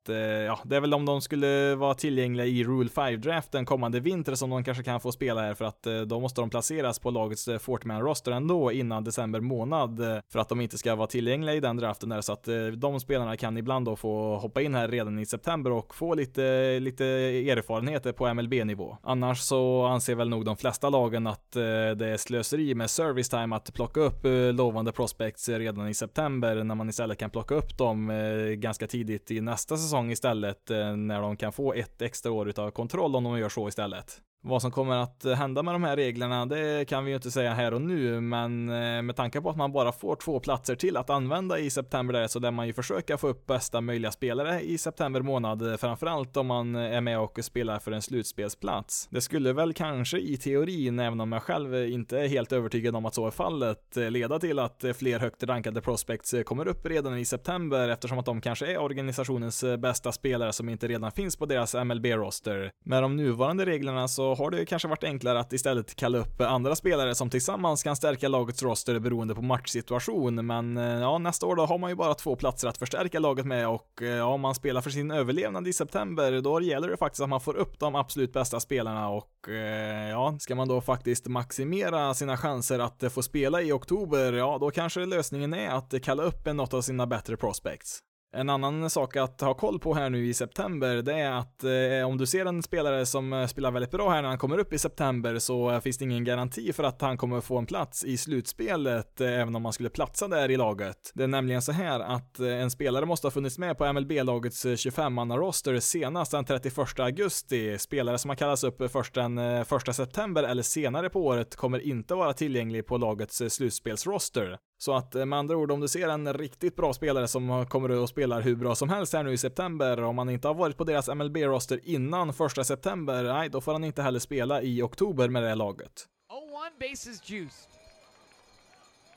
[0.46, 4.50] ja, det är väl om de skulle vara tillgängliga i Rule 5-draften kommande vinter som
[4.50, 7.48] de kanske kan få spela här för att eh, då måste de placeras på lagets
[7.48, 11.54] eh, 40 roster ändå innan december månad eh, för att de inte ska vara tillgängliga
[11.54, 14.88] i den draften där så att de spelarna kan ibland då få hoppa in här
[14.88, 18.96] redan i september och få lite, lite erfarenheter på MLB-nivå.
[19.02, 23.56] Annars så anser väl nog de flesta lagen att det är slöseri med service time
[23.56, 24.20] att plocka upp
[24.52, 28.12] lovande prospects redan i september när man istället kan plocka upp dem
[28.56, 33.16] ganska tidigt i nästa säsong istället när de kan få ett extra år utav kontroll
[33.16, 34.20] om de gör så istället.
[34.40, 37.30] Vad som kommer att eh, hända med de här reglerna, det kan vi ju inte
[37.30, 40.74] säga här och nu, men eh, med tanke på att man bara får två platser
[40.74, 44.10] till att använda i september där, så där man ju försöka få upp bästa möjliga
[44.10, 49.08] spelare i september månad, eh, framförallt om man är med och spelar för en slutspelsplats.
[49.10, 53.06] Det skulle väl kanske i teorin, även om jag själv inte är helt övertygad om
[53.06, 57.24] att så är fallet, leda till att fler högt rankade prospects kommer upp redan i
[57.24, 61.74] september eftersom att de kanske är organisationens bästa spelare som inte redan finns på deras
[61.74, 62.72] MLB-roster.
[62.84, 66.76] Med de nuvarande reglerna så har det kanske varit enklare att istället kalla upp andra
[66.76, 70.46] spelare som tillsammans kan stärka lagets roster beroende på matchsituation.
[70.46, 73.46] Men eh, ja, nästa år då har man ju bara två platser att förstärka laget
[73.46, 76.96] med och eh, ja, om man spelar för sin överlevnad i september, då gäller det
[76.96, 80.80] faktiskt att man får upp de absolut bästa spelarna och eh, ja, ska man då
[80.80, 86.02] faktiskt maximera sina chanser att få spela i oktober, ja, då kanske lösningen är att
[86.02, 88.02] kalla upp något av sina bättre prospects.
[88.32, 92.08] En annan sak att ha koll på här nu i september, det är att eh,
[92.08, 94.72] om du ser en spelare som eh, spelar väldigt bra här när han kommer upp
[94.72, 98.04] i september så eh, finns det ingen garanti för att han kommer få en plats
[98.04, 101.12] i slutspelet, eh, även om han skulle platsa där i laget.
[101.14, 104.66] Det är nämligen så här att eh, en spelare måste ha funnits med på MLB-lagets
[104.66, 107.78] 25-manna-roster eh, senast den 31 augusti.
[107.78, 112.14] Spelare som har kallats upp först den 1 september eller senare på året kommer inte
[112.14, 114.58] vara tillgänglig på lagets slutspelsroster.
[114.78, 117.90] Så att eh, med andra ord, om du ser en riktigt bra spelare som kommer
[117.90, 120.76] och spelar hur bra som helst här nu i september, om han inte har varit
[120.76, 125.28] på deras MLB-roster innan första september, nej, då får han inte heller spela i oktober
[125.28, 126.06] med det här laget.
[126.30, 127.68] 0-1 bases juiced.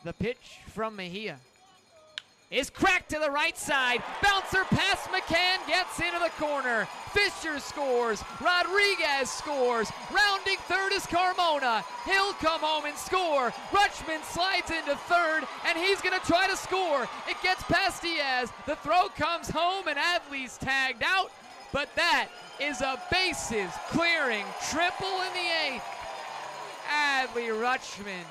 [0.04, 1.38] The pitch from Mejia.
[2.52, 4.04] Is cracked to the right side.
[4.22, 6.88] Bouncer past McCann gets into the corner.
[7.14, 8.24] Fisher scores.
[8.42, 9.92] Rodriguez scores.
[10.14, 11.84] Rounding third is Carmona.
[12.06, 13.52] He'll come home and score.
[13.72, 17.04] Rutschman slides into third, and he's going to try to score.
[17.30, 18.52] It gets past Diaz.
[18.66, 21.32] The throw comes home, and Adley's tagged out.
[21.72, 22.28] But that
[22.60, 25.86] is a bases clearing triple in the eighth.
[26.90, 28.26] Adley Rutschman,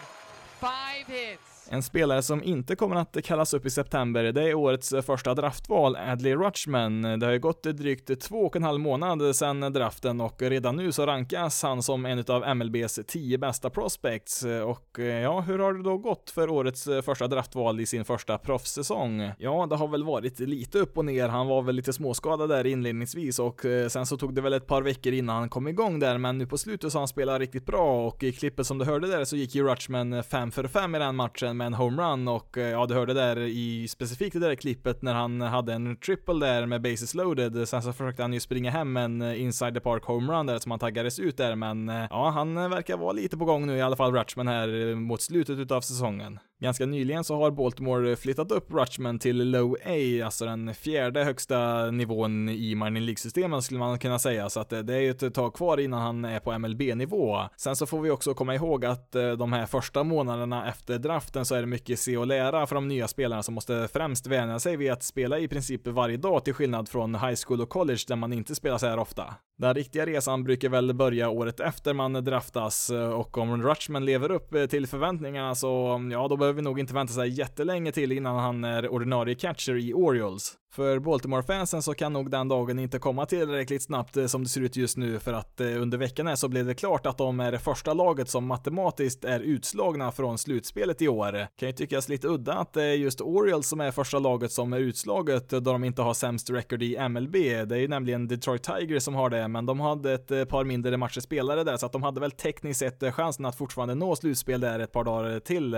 [0.60, 1.49] five hits.
[1.72, 5.96] En spelare som inte kommer att kallas upp i september, det är årets första draftval,
[5.96, 7.02] Adley Rutschman.
[7.02, 10.92] Det har ju gått drygt två och en halv månad sedan draften och redan nu
[10.92, 14.44] så rankas han som en av MLBs tio bästa prospects.
[14.44, 18.38] Och eh, ja, hur har det då gått för årets första draftval i sin första
[18.38, 19.30] proffssäsong?
[19.38, 21.28] Ja, det har väl varit lite upp och ner.
[21.28, 24.66] Han var väl lite småskadad där inledningsvis och eh, sen så tog det väl ett
[24.66, 27.40] par veckor innan han kom igång där, men nu på slutet så har han spelat
[27.40, 30.68] riktigt bra och i klippet som du hörde där så gick ju Rutschman 5 för
[30.68, 34.32] 5 i den matchen med en homerun och eh, ja, du hörde där i specifikt
[34.32, 37.68] det där klippet när han hade en triple där med bases loaded.
[37.68, 40.70] Sen så försökte han ju springa hem en eh, inside the park homerun där som
[40.70, 43.82] han taggades ut där, men eh, ja, han verkar vara lite på gång nu i
[43.82, 46.38] alla fall, Rutschman här mot slutet utav säsongen.
[46.60, 51.90] Ganska nyligen så har Baltimore flyttat upp Rutschman till Low A, alltså den fjärde högsta
[51.90, 55.34] nivån i Mining League-systemen skulle man kunna säga, så att eh, det är ju ett
[55.34, 57.40] tag kvar innan han är på MLB-nivå.
[57.56, 61.44] Sen så får vi också komma ihåg att eh, de här första månaderna efter draften
[61.44, 64.58] så är det mycket se och lära för de nya spelarna som måste främst vänja
[64.58, 68.00] sig vid att spela i princip varje dag till skillnad från high school och college
[68.08, 69.34] där man inte spelar så här ofta.
[69.58, 74.30] Den riktiga resan brukar väl börja året efter man draftas eh, och om Rutschman lever
[74.30, 78.12] upp till förväntningarna så mm, ja, då behöver vi nog inte vänta sig jättelänge till
[78.12, 80.52] innan han är ordinarie catcher i Orioles.
[80.72, 84.60] För Baltimore-fansen så kan nog den dagen inte komma tillräckligt snabbt eh, som det ser
[84.60, 87.40] ut just nu för att eh, under veckan här så blev det klart att de
[87.40, 91.46] är det första laget som matematiskt är utslagna från slutspelet i år.
[91.56, 94.72] Kan ju tyckas lite udda att det är just Orioles som är första laget som
[94.72, 97.32] är utslaget eh, då de inte har sämst record i MLB.
[97.32, 100.96] Det är ju nämligen Detroit Tigers som har det, men de hade ett par mindre
[100.96, 104.60] matcher spelare där så att de hade väl tekniskt sett chansen att fortfarande nå slutspel
[104.60, 105.76] där ett par dagar till.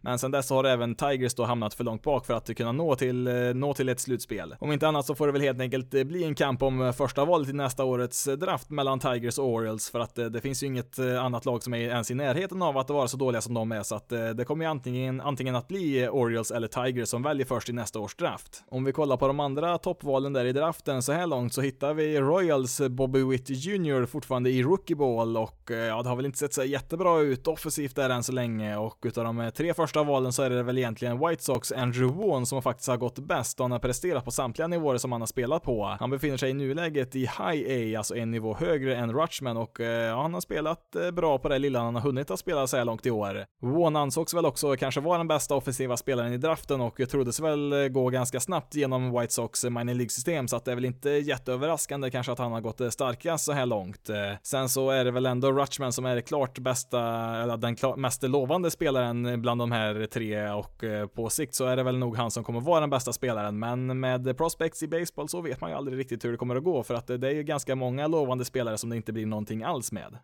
[0.00, 2.94] Men sen dess har även Tigers då hamnat för långt bak för att kunna nå
[2.94, 4.56] till, nå till ett slutspel slutspel.
[4.60, 6.92] Om inte annat så får det väl helt enkelt eh, bli en kamp om eh,
[6.92, 10.62] första valet i nästa årets eh, draft mellan Tigers och Orioles för att det finns
[10.62, 13.54] ju inget annat lag som är ens i närheten av att vara så dåliga som
[13.54, 17.22] de är så att det kommer ju antingen, antingen att bli Orioles eller Tigers som
[17.22, 18.64] väljer först i nästa års draft.
[18.68, 21.94] Om vi kollar på de andra toppvalen där i draften så här långt så hittar
[21.94, 26.38] vi Royals Bobby Witt Jr fortfarande i rookie ball och ja, det har väl inte
[26.38, 30.32] sett så jättebra ut offensivt där än så länge och utav de tre första valen
[30.32, 33.64] så är det väl egentligen White Sox Andrew Vaughn som faktiskt har gått bäst och
[33.64, 35.96] han har presterat på samtliga nivåer som han har spelat på.
[36.00, 39.80] Han befinner sig i nuläget i High A, alltså en nivå högre än Rutschman och
[39.80, 42.66] eh, ja, han har spelat eh, bra på det lilla han har hunnit att spela
[42.66, 43.44] så här långt i år.
[43.62, 47.72] Won ansågs väl också kanske vara den bästa offensiva spelaren i draften och troddes väl
[47.72, 51.10] eh, gå ganska snabbt genom White Sox minor League-system så att det är väl inte
[51.10, 54.10] jätteöverraskande kanske att han har gått starkast så här långt.
[54.42, 57.00] Sen så är det väl ändå Rutschman som är det klart bästa,
[57.42, 61.82] eller den mest lovande spelaren bland de här tre och på sikt så är det
[61.82, 65.40] väl nog han som kommer vara den bästa spelaren men med prospects i baseball så
[65.40, 67.34] vet man ju aldrig riktigt hur det kommer att gå för att eh, det är
[67.34, 70.18] ju ganska många lovande spelare som det inte blir någonting alls med.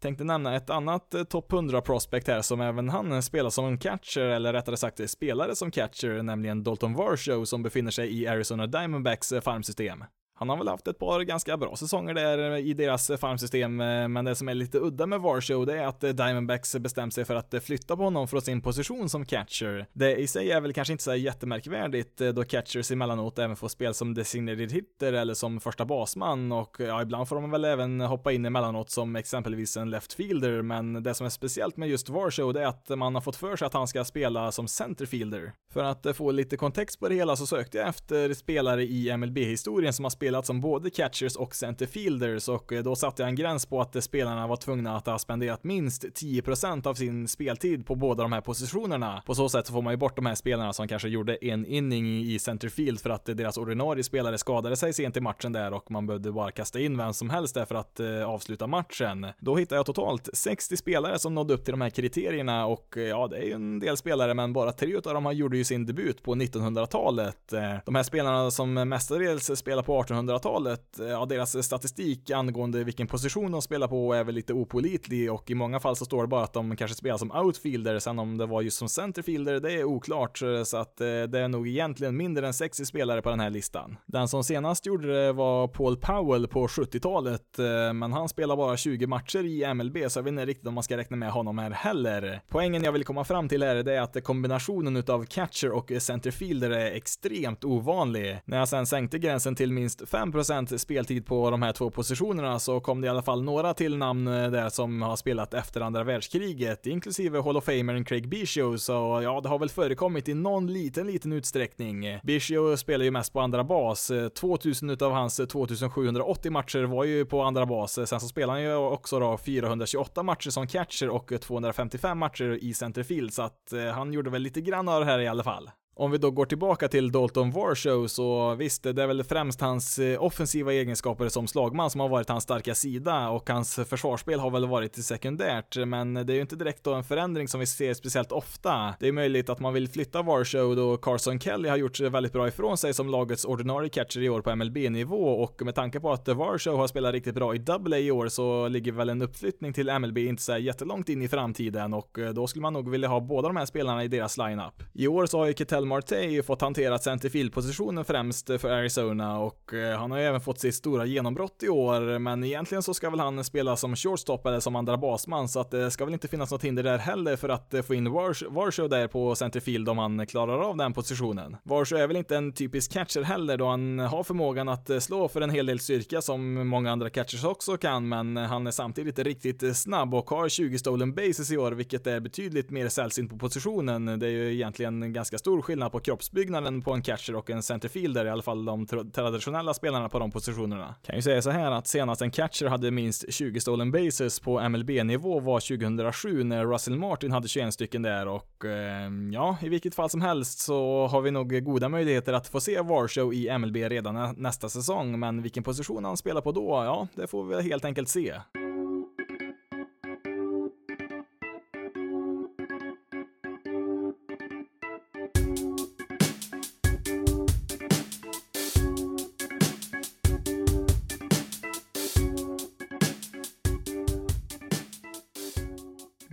[0.00, 3.78] Tänkte nämna ett annat eh, topp 100 prospect här som även han eh, spelar som
[3.78, 8.66] catcher, eller rättare sagt spelare som catcher, nämligen Dalton Varshow som befinner sig i Arizona
[8.66, 10.04] Diamondbacks farmsystem.
[10.38, 14.24] Han har väl haft ett par ganska bra säsonger där i deras farmsystem, eh, men
[14.24, 17.54] det som är lite udda med Varshow det är att Diamondbacks bestämt sig för att
[17.62, 19.86] flytta på honom från sin position som catcher.
[19.92, 23.68] Det i sig är väl kanske inte så jättemärkvärdigt eh, då catchers emellanåt även får
[23.68, 28.00] spel som designated hitter eller som första basman och ja, ibland får de väl även
[28.00, 32.08] hoppa in emellanåt som exempelvis en left fielder, men det som är speciellt med just
[32.08, 35.52] Varshow det är att man har fått för sig att han ska spela som centerfielder.
[35.72, 39.16] För att eh, få lite kontext på det hela så sökte jag efter spelare i
[39.16, 43.28] MLB-historien som har spelat spelat som både catchers och centerfielders och eh, då satte jag
[43.28, 47.28] en gräns på att eh, spelarna var tvungna att ha spenderat minst 10% av sin
[47.28, 49.22] speltid på båda de här positionerna.
[49.26, 51.66] På så sätt så får man ju bort de här spelarna som kanske gjorde en
[51.66, 55.72] inning i centerfield för att eh, deras ordinarie spelare skadade sig sent i matchen där
[55.72, 59.26] och man behövde bara kasta in vem som helst där för att avsluta matchen.
[59.38, 63.28] Då hittade jag totalt 60 spelare som nådde upp till de här kriterierna och ja,
[63.28, 66.22] det är ju en del spelare, men bara tre av dem gjorde ju sin debut
[66.22, 67.52] på 1900-talet.
[67.84, 73.06] De här spelarna som mestadels spelar på 1800 1900-talet, eh, ja, deras statistik angående vilken
[73.06, 76.28] position de spelar på är väl lite opolitlig och i många fall så står det
[76.28, 79.72] bara att de kanske spelar som outfielder, sen om det var just som centerfielder, det
[79.72, 83.30] är oklart, eh, så att eh, det är nog egentligen mindre än 60 spelare på
[83.30, 83.96] den här listan.
[84.06, 87.58] Den som senast gjorde det var Paul Powell på 70-talet,
[87.94, 90.82] men han spelar bara 20 matcher i MLB, så jag vet inte riktigt om man
[90.82, 92.42] ska räkna med honom här heller.
[92.48, 96.70] Poängen jag vill komma fram till här, det är att kombinationen utav catcher och centerfielder
[96.70, 98.40] är extremt ovanlig.
[98.44, 102.80] När jag sen sänkte gränsen till minst 5% speltid på de här två positionerna så
[102.80, 106.04] kom det i alla fall några till namn eh, där som har spelat efter andra
[106.04, 110.72] världskriget, inklusive Hall of Famern Craig Biggio, så ja, det har väl förekommit i någon
[110.72, 112.18] liten, liten utsträckning.
[112.22, 114.12] Biggio spelar ju mest på andra bas.
[114.34, 117.92] 2000 utav hans 2780 matcher var ju på andra bas.
[117.92, 122.74] Sen så spelar han ju också då 428 matcher som catcher och 255 matcher i
[122.74, 125.70] centerfield, så att eh, han gjorde väl lite grann av det här i alla fall.
[126.00, 129.98] Om vi då går tillbaka till Dalton Warshow så visst, det är väl främst hans
[129.98, 134.50] eh, offensiva egenskaper som slagman som har varit hans starka sida och hans försvarsspel har
[134.50, 137.94] väl varit sekundärt, men det är ju inte direkt då en förändring som vi ser
[137.94, 138.94] speciellt ofta.
[139.00, 142.48] Det är möjligt att man vill flytta Warshow då Carson Kelly har gjort väldigt bra
[142.48, 146.28] ifrån sig som lagets ordinarie catcher i år på MLB-nivå och med tanke på att
[146.28, 149.72] Warshow har spelat riktigt bra i Double A i år så ligger väl en uppflyttning
[149.72, 153.08] till MLB inte så jättelångt in i framtiden och eh, då skulle man nog vilja
[153.08, 154.82] ha båda de här spelarna i deras lineup.
[154.92, 159.98] I år så har ju Ketel Marte fått hantera centerfieldpositionen främst för Arizona och eh,
[159.98, 163.20] han har ju även fått sitt stora genombrott i år, men egentligen så ska väl
[163.20, 166.50] han spela som shortstop eller som andra basman, så att det ska väl inte finnas
[166.50, 170.26] något hinder där heller för att eh, få in Varsho där på centerfield om han
[170.26, 171.56] klarar av den positionen.
[171.62, 175.40] Varsho är väl inte en typisk catcher heller då han har förmågan att slå för
[175.40, 179.76] en hel del styrka som många andra catchers också kan, men han är samtidigt riktigt
[179.76, 184.18] snabb och har 20 stolen bases i år, vilket är betydligt mer sällsynt på positionen.
[184.18, 187.62] Det är ju egentligen ganska stor skillnad skillnad på kroppsbyggnaden på en catcher och en
[187.62, 190.94] centerfielder, i alla fall de traditionella spelarna på de positionerna.
[191.02, 194.68] Kan ju säga så här att senast en catcher hade minst 20 stolen bases på
[194.68, 199.94] MLB-nivå var 2007 när Russell Martin hade 21 stycken där och eh, ja, i vilket
[199.94, 203.76] fall som helst så har vi nog goda möjligheter att få se Varshow i MLB
[203.76, 207.84] redan nästa säsong, men vilken position han spelar på då, ja, det får vi helt
[207.84, 208.34] enkelt se.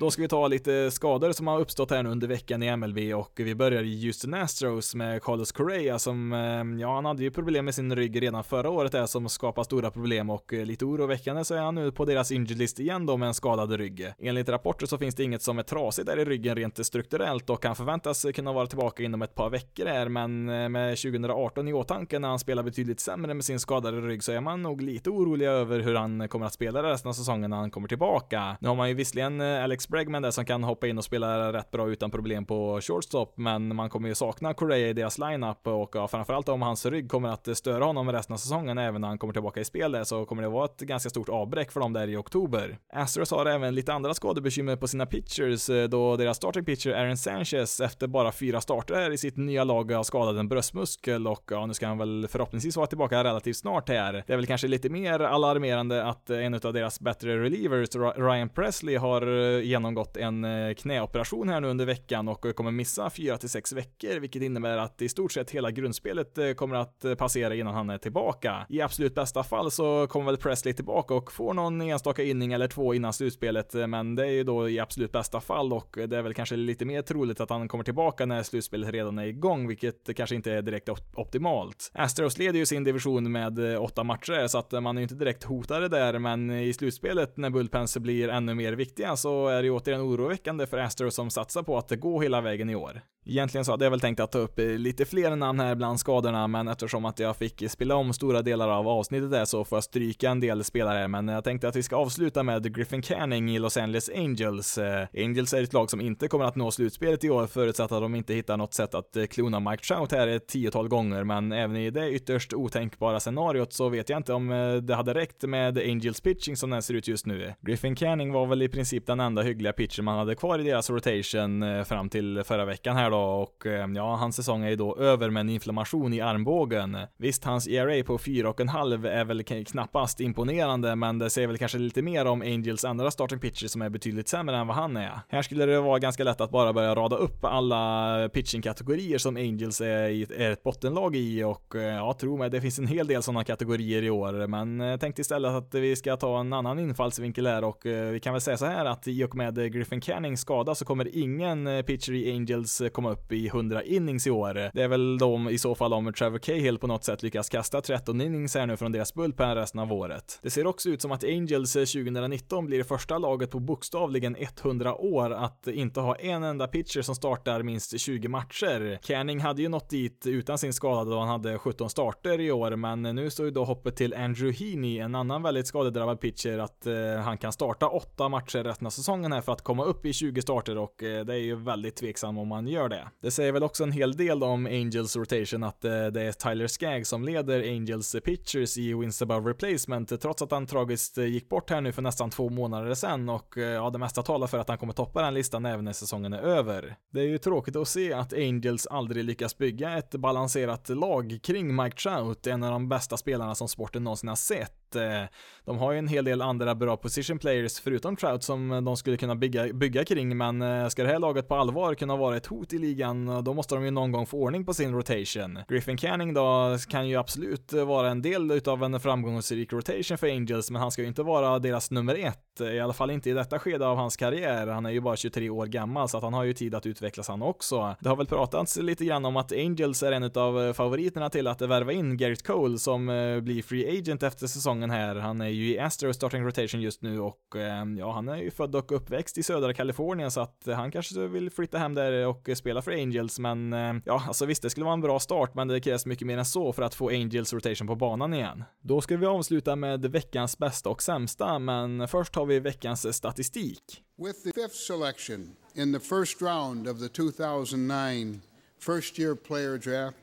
[0.06, 2.98] Då ska vi ta lite skador som har uppstått här nu under veckan i MLB
[3.15, 7.32] och vi börjar i Houston Astros med Carlos Correa som, eh, ja han hade ju
[7.32, 10.86] problem med sin rygg redan förra året där som skapar stora problem och eh, lite
[10.86, 14.13] oroväckande så är han nu på deras injured list igen då med en skadad rygg.
[14.20, 17.65] Enligt rapporter så finns det inget som är trasigt där i ryggen rent strukturellt och
[17.65, 21.74] han förväntas kunna vara tillbaka inom ett par veckor här men eh, med 2018 i
[21.74, 25.10] åtanke när han spelar betydligt sämre med sin skadade rygg så är man nog lite
[25.10, 28.58] orolig över hur han kommer att spela resten av säsongen när han kommer tillbaka.
[28.60, 31.71] Nu har man ju visserligen Alex Bregman där som kan hoppa in och spela rätt
[31.71, 35.89] bra utan problem på shortstop, men man kommer ju sakna Correa i deras lineup och
[35.93, 39.17] ja, framförallt om hans rygg kommer att störa honom resten av säsongen, även när han
[39.17, 41.93] kommer tillbaka i spel där, så kommer det vara ett ganska stort avbräck för dem
[41.93, 42.77] där i oktober.
[42.93, 47.17] Astros har även lite andra skadebekymmer på sina pitchers, eh, då deras starting pitcher Aaron
[47.17, 51.43] Sanchez efter bara fyra starter här i sitt nya lag har skadat en bröstmuskel och
[51.51, 54.23] ja, nu ska han väl förhoppningsvis vara tillbaka relativt snart här.
[54.27, 58.97] Det är väl kanske lite mer alarmerande att en av deras bättre relievers, Ryan Presley,
[58.97, 63.38] har eh, genom genomgått en eh, knäoperation här nu under veckan och kommer missa 4
[63.38, 67.15] till 6 veckor, vilket innebär att i stort sett hela grundspelet eh, kommer att eh,
[67.15, 68.65] passera innan han är tillbaka.
[68.69, 72.67] I absolut bästa fall så kommer väl Presley tillbaka och får någon enstaka inning eller
[72.67, 76.21] två innan slutspelet, men det är ju då i absolut bästa fall och det är
[76.21, 80.15] väl kanske lite mer troligt att han kommer tillbaka när slutspelet redan är igång, vilket
[80.15, 81.91] kanske inte är direkt optimalt.
[81.93, 85.43] Astros leder ju sin division med åtta matcher, så att man är ju inte direkt
[85.43, 89.75] hotade där, men i slutspelet när Bullpens blir ännu mer viktiga så är det ju
[89.76, 93.02] återigen oroväckande för Astros som satsar på att gå hela vägen i år.
[93.28, 96.00] Egentligen så hade jag väl tänkt att ta upp eh, lite fler namn här bland
[96.00, 99.76] skadorna, men eftersom att jag fick spela om stora delar av avsnittet där så får
[99.76, 103.56] jag stryka en del spelare, men jag tänkte att vi ska avsluta med Griffin Canning
[103.56, 104.78] i Los Angeles Angels.
[104.78, 108.02] Eh, Angels är ett lag som inte kommer att nå slutspelet i år, förutsatt att
[108.02, 111.52] de inte hittar något sätt att eh, klona Mike Trout här ett tiotal gånger, men
[111.52, 114.48] även i det ytterst otänkbara scenariot så vet jag inte om
[114.84, 117.54] det hade räckt med Angels pitching som den ser ut just nu.
[117.62, 120.89] Griffin Canning var väl i princip den enda hyggliga pitcher man hade kvar i deras
[120.89, 124.75] rotation eh, fram till förra veckan här då, och eh, ja, hans säsong är ju
[124.75, 126.98] då över med en inflammation i armbågen.
[127.17, 132.02] Visst, hans ERA på 4,5 är väl knappast imponerande, men det säger väl kanske lite
[132.02, 135.19] mer om Angels andra starting pitcher som är betydligt sämre än vad han är.
[135.29, 139.81] Här skulle det vara ganska lätt att bara börja rada upp alla pitching-kategorier som Angels
[139.81, 143.08] är, i, är ett bottenlag i och eh, ja, tro mig, det finns en hel
[143.08, 146.79] del sådana kategorier i år, men jag tänkte istället att vi ska ta en annan
[146.79, 150.01] infallsvinkel här och vi kan väl säga så här att i och med Eh, Griffin
[150.01, 154.27] Cannings skada så kommer ingen eh, pitcher i Angels eh, komma upp i 100 innings
[154.27, 154.53] i år.
[154.73, 157.81] Det är väl de i så fall om Trevor Cahill på något sätt lyckas kasta
[157.81, 160.39] 13 innings här nu från deras bullpen resten av året.
[160.41, 164.95] Det ser också ut som att Angels 2019 blir det första laget på bokstavligen 100
[164.95, 168.99] år att inte ha en enda pitcher som startar minst 20 matcher.
[169.03, 172.75] Canning hade ju nått dit utan sin skada då han hade 17 starter i år,
[172.75, 176.87] men nu står ju då hoppet till Andrew Heaney, en annan väldigt skadedrabbad pitcher, att
[176.87, 176.93] eh,
[177.23, 180.41] han kan starta 8 matcher resten av säsongen här för att komma upp i 20
[180.41, 183.08] starter och eh, det är ju väldigt tveksam om man gör det.
[183.21, 186.67] Det säger väl också en hel del om Angels rotation att eh, det är Tyler
[186.67, 191.50] Skagg som leder Angels pitchers i wins above replacement trots att han tragiskt eh, gick
[191.50, 194.69] bort här nu för nästan två månader sedan och ja, det mesta talar för att
[194.69, 196.96] han kommer toppa den listan även när säsongen är över.
[197.13, 201.75] Det är ju tråkigt att se att Angels aldrig lyckas bygga ett balanserat lag kring
[201.75, 205.29] Mike Trout, en av de bästa spelarna som sporten någonsin har sett Eh,
[205.65, 209.17] de har ju en hel del andra bra position players förutom Trout som de skulle
[209.17, 212.46] kunna bygga, bygga kring, men eh, ska det här laget på allvar kunna vara ett
[212.46, 215.60] hot i ligan, då måste de ju någon gång få ordning på sin rotation.
[215.67, 220.71] Griffin Canning då kan ju absolut vara en del utav en framgångsrik rotation för Angels,
[220.71, 223.60] men han ska ju inte vara deras nummer ett, i alla fall inte i detta
[223.60, 224.67] skede av hans karriär.
[224.67, 227.27] Han är ju bara 23 år gammal, så att han har ju tid att utvecklas
[227.27, 227.96] han också.
[228.00, 231.62] Det har väl pratats lite grann om att Angels är en av favoriterna till att
[231.62, 235.15] värva in Garrett Cole som eh, blir free agent efter säsongen säsongen här.
[235.15, 238.52] Han är ju i Astros starting rotation just nu och ehm, ja, han är ju
[238.52, 242.28] född och uppväxt i södra Kalifornien så att eh, han kanske vill flytta hem där
[242.28, 245.19] och eh, spela för Angels, men ehm, ja, alltså visst, det skulle vara en bra
[245.19, 248.34] start, men det krävs mycket mer än så för att få Angels rotation på banan
[248.34, 248.63] igen.
[248.82, 254.04] Då ska vi avsluta med veckans bästa och sämsta, men först har vi veckans statistik.
[254.17, 258.42] With the fifth selection in the first round of the 2009
[258.80, 260.17] first year player draft,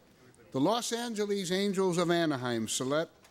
[0.52, 3.21] the Los Angeles Angels of Anaheim select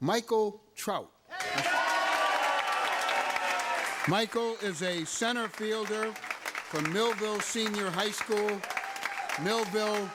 [0.00, 1.10] Michael Trout.
[4.08, 6.12] Michael is a center fielder
[6.68, 8.60] from Millville Senior High School,
[9.42, 10.08] Millville,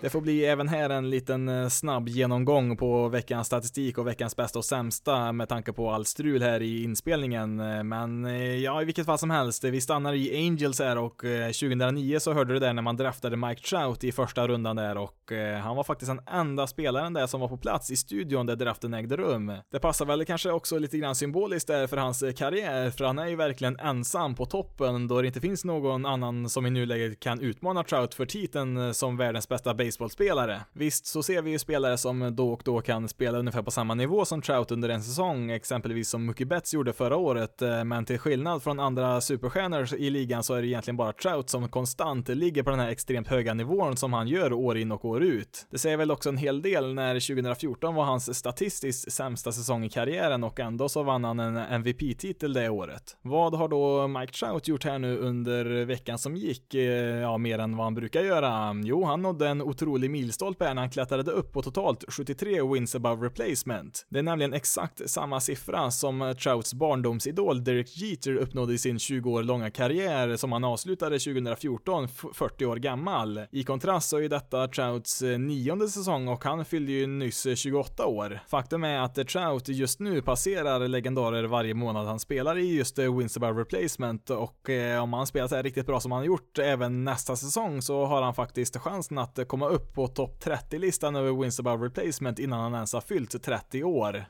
[0.00, 4.36] Det får bli även här en liten eh, snabb genomgång på veckans statistik och veckans
[4.36, 7.60] bästa och sämsta med tanke på all strul här i inspelningen.
[7.60, 11.16] Eh, men eh, ja, i vilket fall som helst, vi stannar i Angels här och
[11.60, 15.32] 2009 så hörde du där när man draftade Mike Trout i första rundan där och
[15.62, 18.94] han var faktiskt den enda spelaren där som var på plats i studion där draften
[18.94, 19.52] ägde rum.
[19.72, 23.26] Det passar väl kanske också lite grann symboliskt där för hans karriär, för han är
[23.26, 27.40] ju verkligen ensam på toppen då det inte finns någon annan som i nuläget kan
[27.40, 30.60] utmana Trout för titeln som världens bästa baseballspelare.
[30.72, 33.94] Visst så ser vi ju spelare som då och då kan spela ungefär på samma
[33.94, 38.04] nivå som Trout under en säsong, exempelvis som Mookie Betts gjorde förra året, eh, men
[38.04, 42.28] till skillnad från andra superstjärnor i ligan så är det egentligen bara Trout som konstant
[42.28, 45.66] ligger på den här extremt höga nivån som han gör år in och år ut.
[45.70, 49.88] Det säger väl också en hel del när 2014 var hans statistiskt sämsta säsong i
[49.88, 53.16] karriären och ändå så vann han en MVP-titel det året.
[53.22, 56.74] Vad har då Mike Trout gjort här nu under veckan som gick?
[56.74, 56.82] Eh,
[57.20, 58.76] ja, mer än vad han brukar göra.
[58.84, 63.26] Jo, han nådde en otrolig milstolpe när han klättrade upp på totalt 73 wins above
[63.26, 64.06] replacement.
[64.08, 69.30] Det är nämligen exakt samma siffra som Trouts barndomsidol Derek Jeter uppnådde i sin 20
[69.30, 73.40] år långa karriär som han avslutade 2014, 40 år gammal.
[73.50, 78.06] I kontrast så är detta Trouts eh, nionde säsong och han fyllde ju nyss 28
[78.06, 78.40] år.
[78.48, 83.16] Faktum är att Trout just nu passerar legendarer varje månad han spelar i just eh,
[83.16, 86.26] wins above replacement och eh, om han spelar så här riktigt bra som han har
[86.26, 90.44] gjort även nästa säsong så har han faktiskt chans chansen att komma upp på topp
[90.44, 94.24] 30-listan över wins above replacement innan han ens har fyllt 30 år.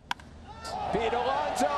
[0.93, 1.75] Peter Alonso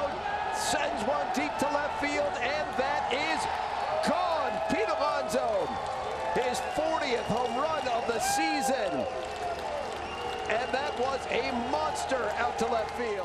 [0.72, 3.41] sends one deep to left field and that is
[4.11, 4.55] gone.
[4.70, 5.49] Peter Alonso,
[6.34, 8.91] his 40th home run of the season.
[10.51, 10.93] And that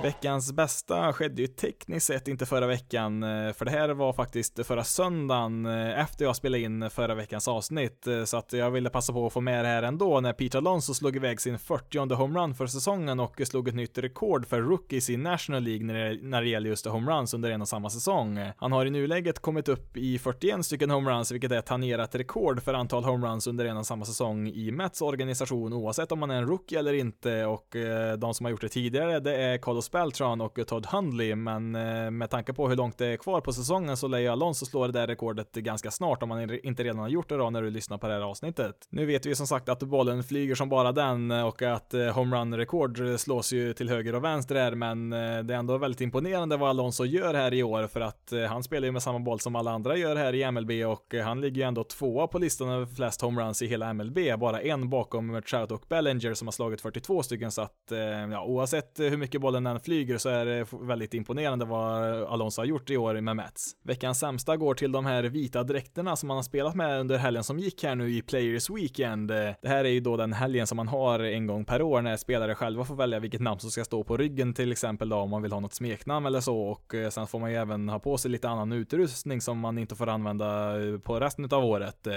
[0.04, 4.66] Veckans bästa skedde ju tekniskt sett inte förra veckan, eh, för det här var faktiskt
[4.66, 8.90] förra söndagen eh, efter jag spelade in förra veckans avsnitt, eh, så att jag ville
[8.90, 12.16] passa på att få med det här ändå när Peter Alonso slog iväg sin 40
[12.16, 16.20] homerun för säsongen och slog ett nytt rekord för rookies i National League när det,
[16.22, 18.40] när det gäller just homeruns under en och samma säsong.
[18.58, 22.64] Han har i nuläget kommit upp i 41 stycken homeruns, vilket är ett tangerat rekord
[22.64, 26.36] för antal homeruns under en och samma säsong i Mets organisation, oavsett om man är
[26.36, 27.76] en rookie eller inte, och
[28.18, 32.12] de som har gjort det tidigare, det är Carlos Beltran och Todd Hundley, men eh,
[32.12, 34.88] med tanke på hur långt det är kvar på säsongen så lär ju Alonso slå
[34.88, 37.70] det där rekordet ganska snart om man inte redan har gjort det då när du
[37.70, 38.76] lyssnar på det här avsnittet.
[38.90, 42.08] Nu vet vi som sagt att bollen flyger som bara den eh, och att eh,
[42.08, 46.70] homerun-rekord slås ju till höger och vänster här, men det är ändå väldigt imponerande vad
[46.70, 49.72] Alonso gör här i år för att han spelar ju med samma boll som alla
[49.72, 53.22] andra gör här i MLB och han ligger ju ändå tvåa på listan över flest
[53.22, 57.52] homeruns i hela MLB, bara en bakom Trout och Bellinger som har slagit 42 stycken
[57.52, 57.92] så att
[58.32, 62.66] ja, oavsett hur mycket bollen än flyger så är det väldigt imponerande vad Alonso har
[62.66, 63.76] gjort i år med Mets.
[63.84, 67.44] Veckans sämsta går till de här vita dräkterna som man har spelat med under helgen
[67.44, 69.28] som gick här nu i Players Weekend.
[69.28, 72.18] Det här är ju då den helgen som man har en gång per år när
[72.18, 75.30] spelare själva får välja vilket namn som ska stå på ryggen till exempel då om
[75.30, 78.00] man vill ha något smeknamn eller så och eh, sen får man ju även ha
[78.00, 82.08] på sig lite annan utrustning som man inte får använda eh, på resten av året.
[82.08, 82.14] Eh,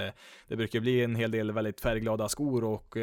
[0.47, 2.97] det brukar bli en hel del väldigt färgglada skor och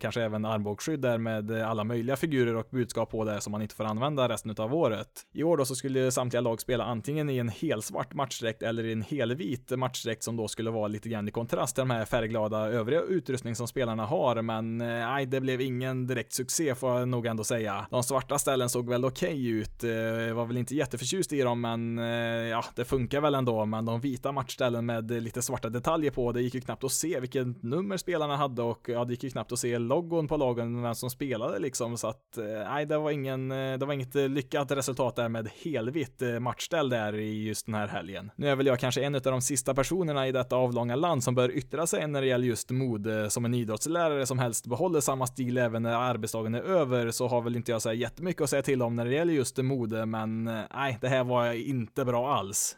[0.00, 3.74] kanske även armbågsskydd där med alla möjliga figurer och budskap på där som man inte
[3.74, 5.08] får använda resten av året.
[5.34, 8.92] I år då så skulle samtliga lag spela antingen i en helsvart matchdräkt eller i
[8.92, 12.58] en helvit matchdräkt som då skulle vara lite grann i kontrast till de här färgglada
[12.58, 17.08] övriga utrustning som spelarna har, men eh, nej, det blev ingen direkt succé får jag
[17.08, 17.86] nog ändå säga.
[17.90, 21.40] De svarta ställen såg väl okej okay ut, jag eh, var väl inte jätteförtjust i
[21.40, 22.04] dem, men eh,
[22.48, 26.42] ja, det funkar väl ändå, men de vita matchställen med lite svarta detaljer på, det
[26.42, 29.52] gick ju knappt att se vilket nummer spelarna hade och ja, det gick ju knappt
[29.52, 33.10] att se logon på lagen, vem som spelade liksom, så att eh, nej, det var
[33.10, 37.46] ingen, Eh, det var inget eh, lyckat resultat där med helvitt eh, matchställ där i
[37.46, 38.30] just den här helgen.
[38.36, 41.34] Nu är väl jag kanske en av de sista personerna i detta avlånga land som
[41.34, 45.26] bör yttra sig när det gäller just mode som en idrottslärare som helst behåller samma
[45.26, 48.62] stil även när arbetsdagen är över så har väl inte jag så jättemycket att säga
[48.62, 52.76] till om när det gäller just mode, men nej, det här var inte bra alls.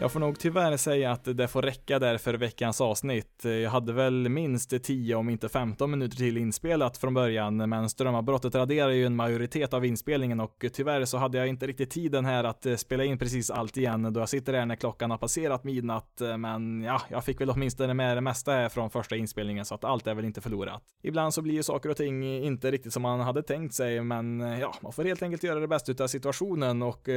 [0.00, 3.44] Jag får nog tyvärr säga att det får räcka där för veckans avsnitt.
[3.44, 8.54] Jag hade väl minst 10 om inte 15 minuter till inspelat från början, men strömavbrottet
[8.54, 12.44] raderar ju en majoritet av inspelningen och tyvärr så hade jag inte riktigt tiden här
[12.44, 15.64] att eh, spela in precis allt igen då jag sitter här när klockan har passerat
[15.64, 16.20] midnatt.
[16.20, 19.74] Eh, men ja, jag fick väl åtminstone med det mesta här från första inspelningen så
[19.74, 20.82] att allt är väl inte förlorat.
[21.02, 24.40] Ibland så blir ju saker och ting inte riktigt som man hade tänkt sig, men
[24.40, 27.08] eh, ja, man får helt enkelt göra det bästa av situationen och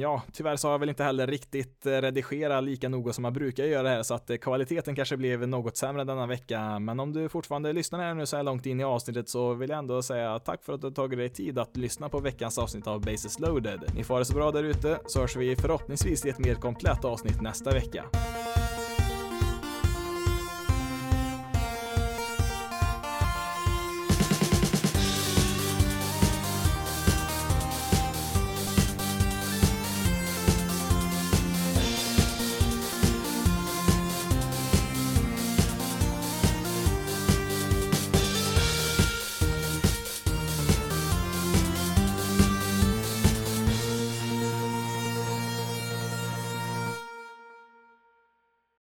[0.00, 3.32] ja, tyvärr så har jag väl inte heller riktigt redigerat redigera lika noga som man
[3.32, 6.78] brukar göra här så att eh, kvaliteten kanske blev något sämre denna vecka.
[6.78, 9.70] Men om du fortfarande lyssnar här nu så här långt in i avsnittet så vill
[9.70, 12.86] jag ändå säga tack för att du tagit dig tid att lyssna på veckans avsnitt
[12.86, 13.80] av Bases loaded.
[13.94, 16.54] Ni får ha det så bra där ute så hörs vi förhoppningsvis i ett mer
[16.54, 18.04] komplett avsnitt nästa vecka.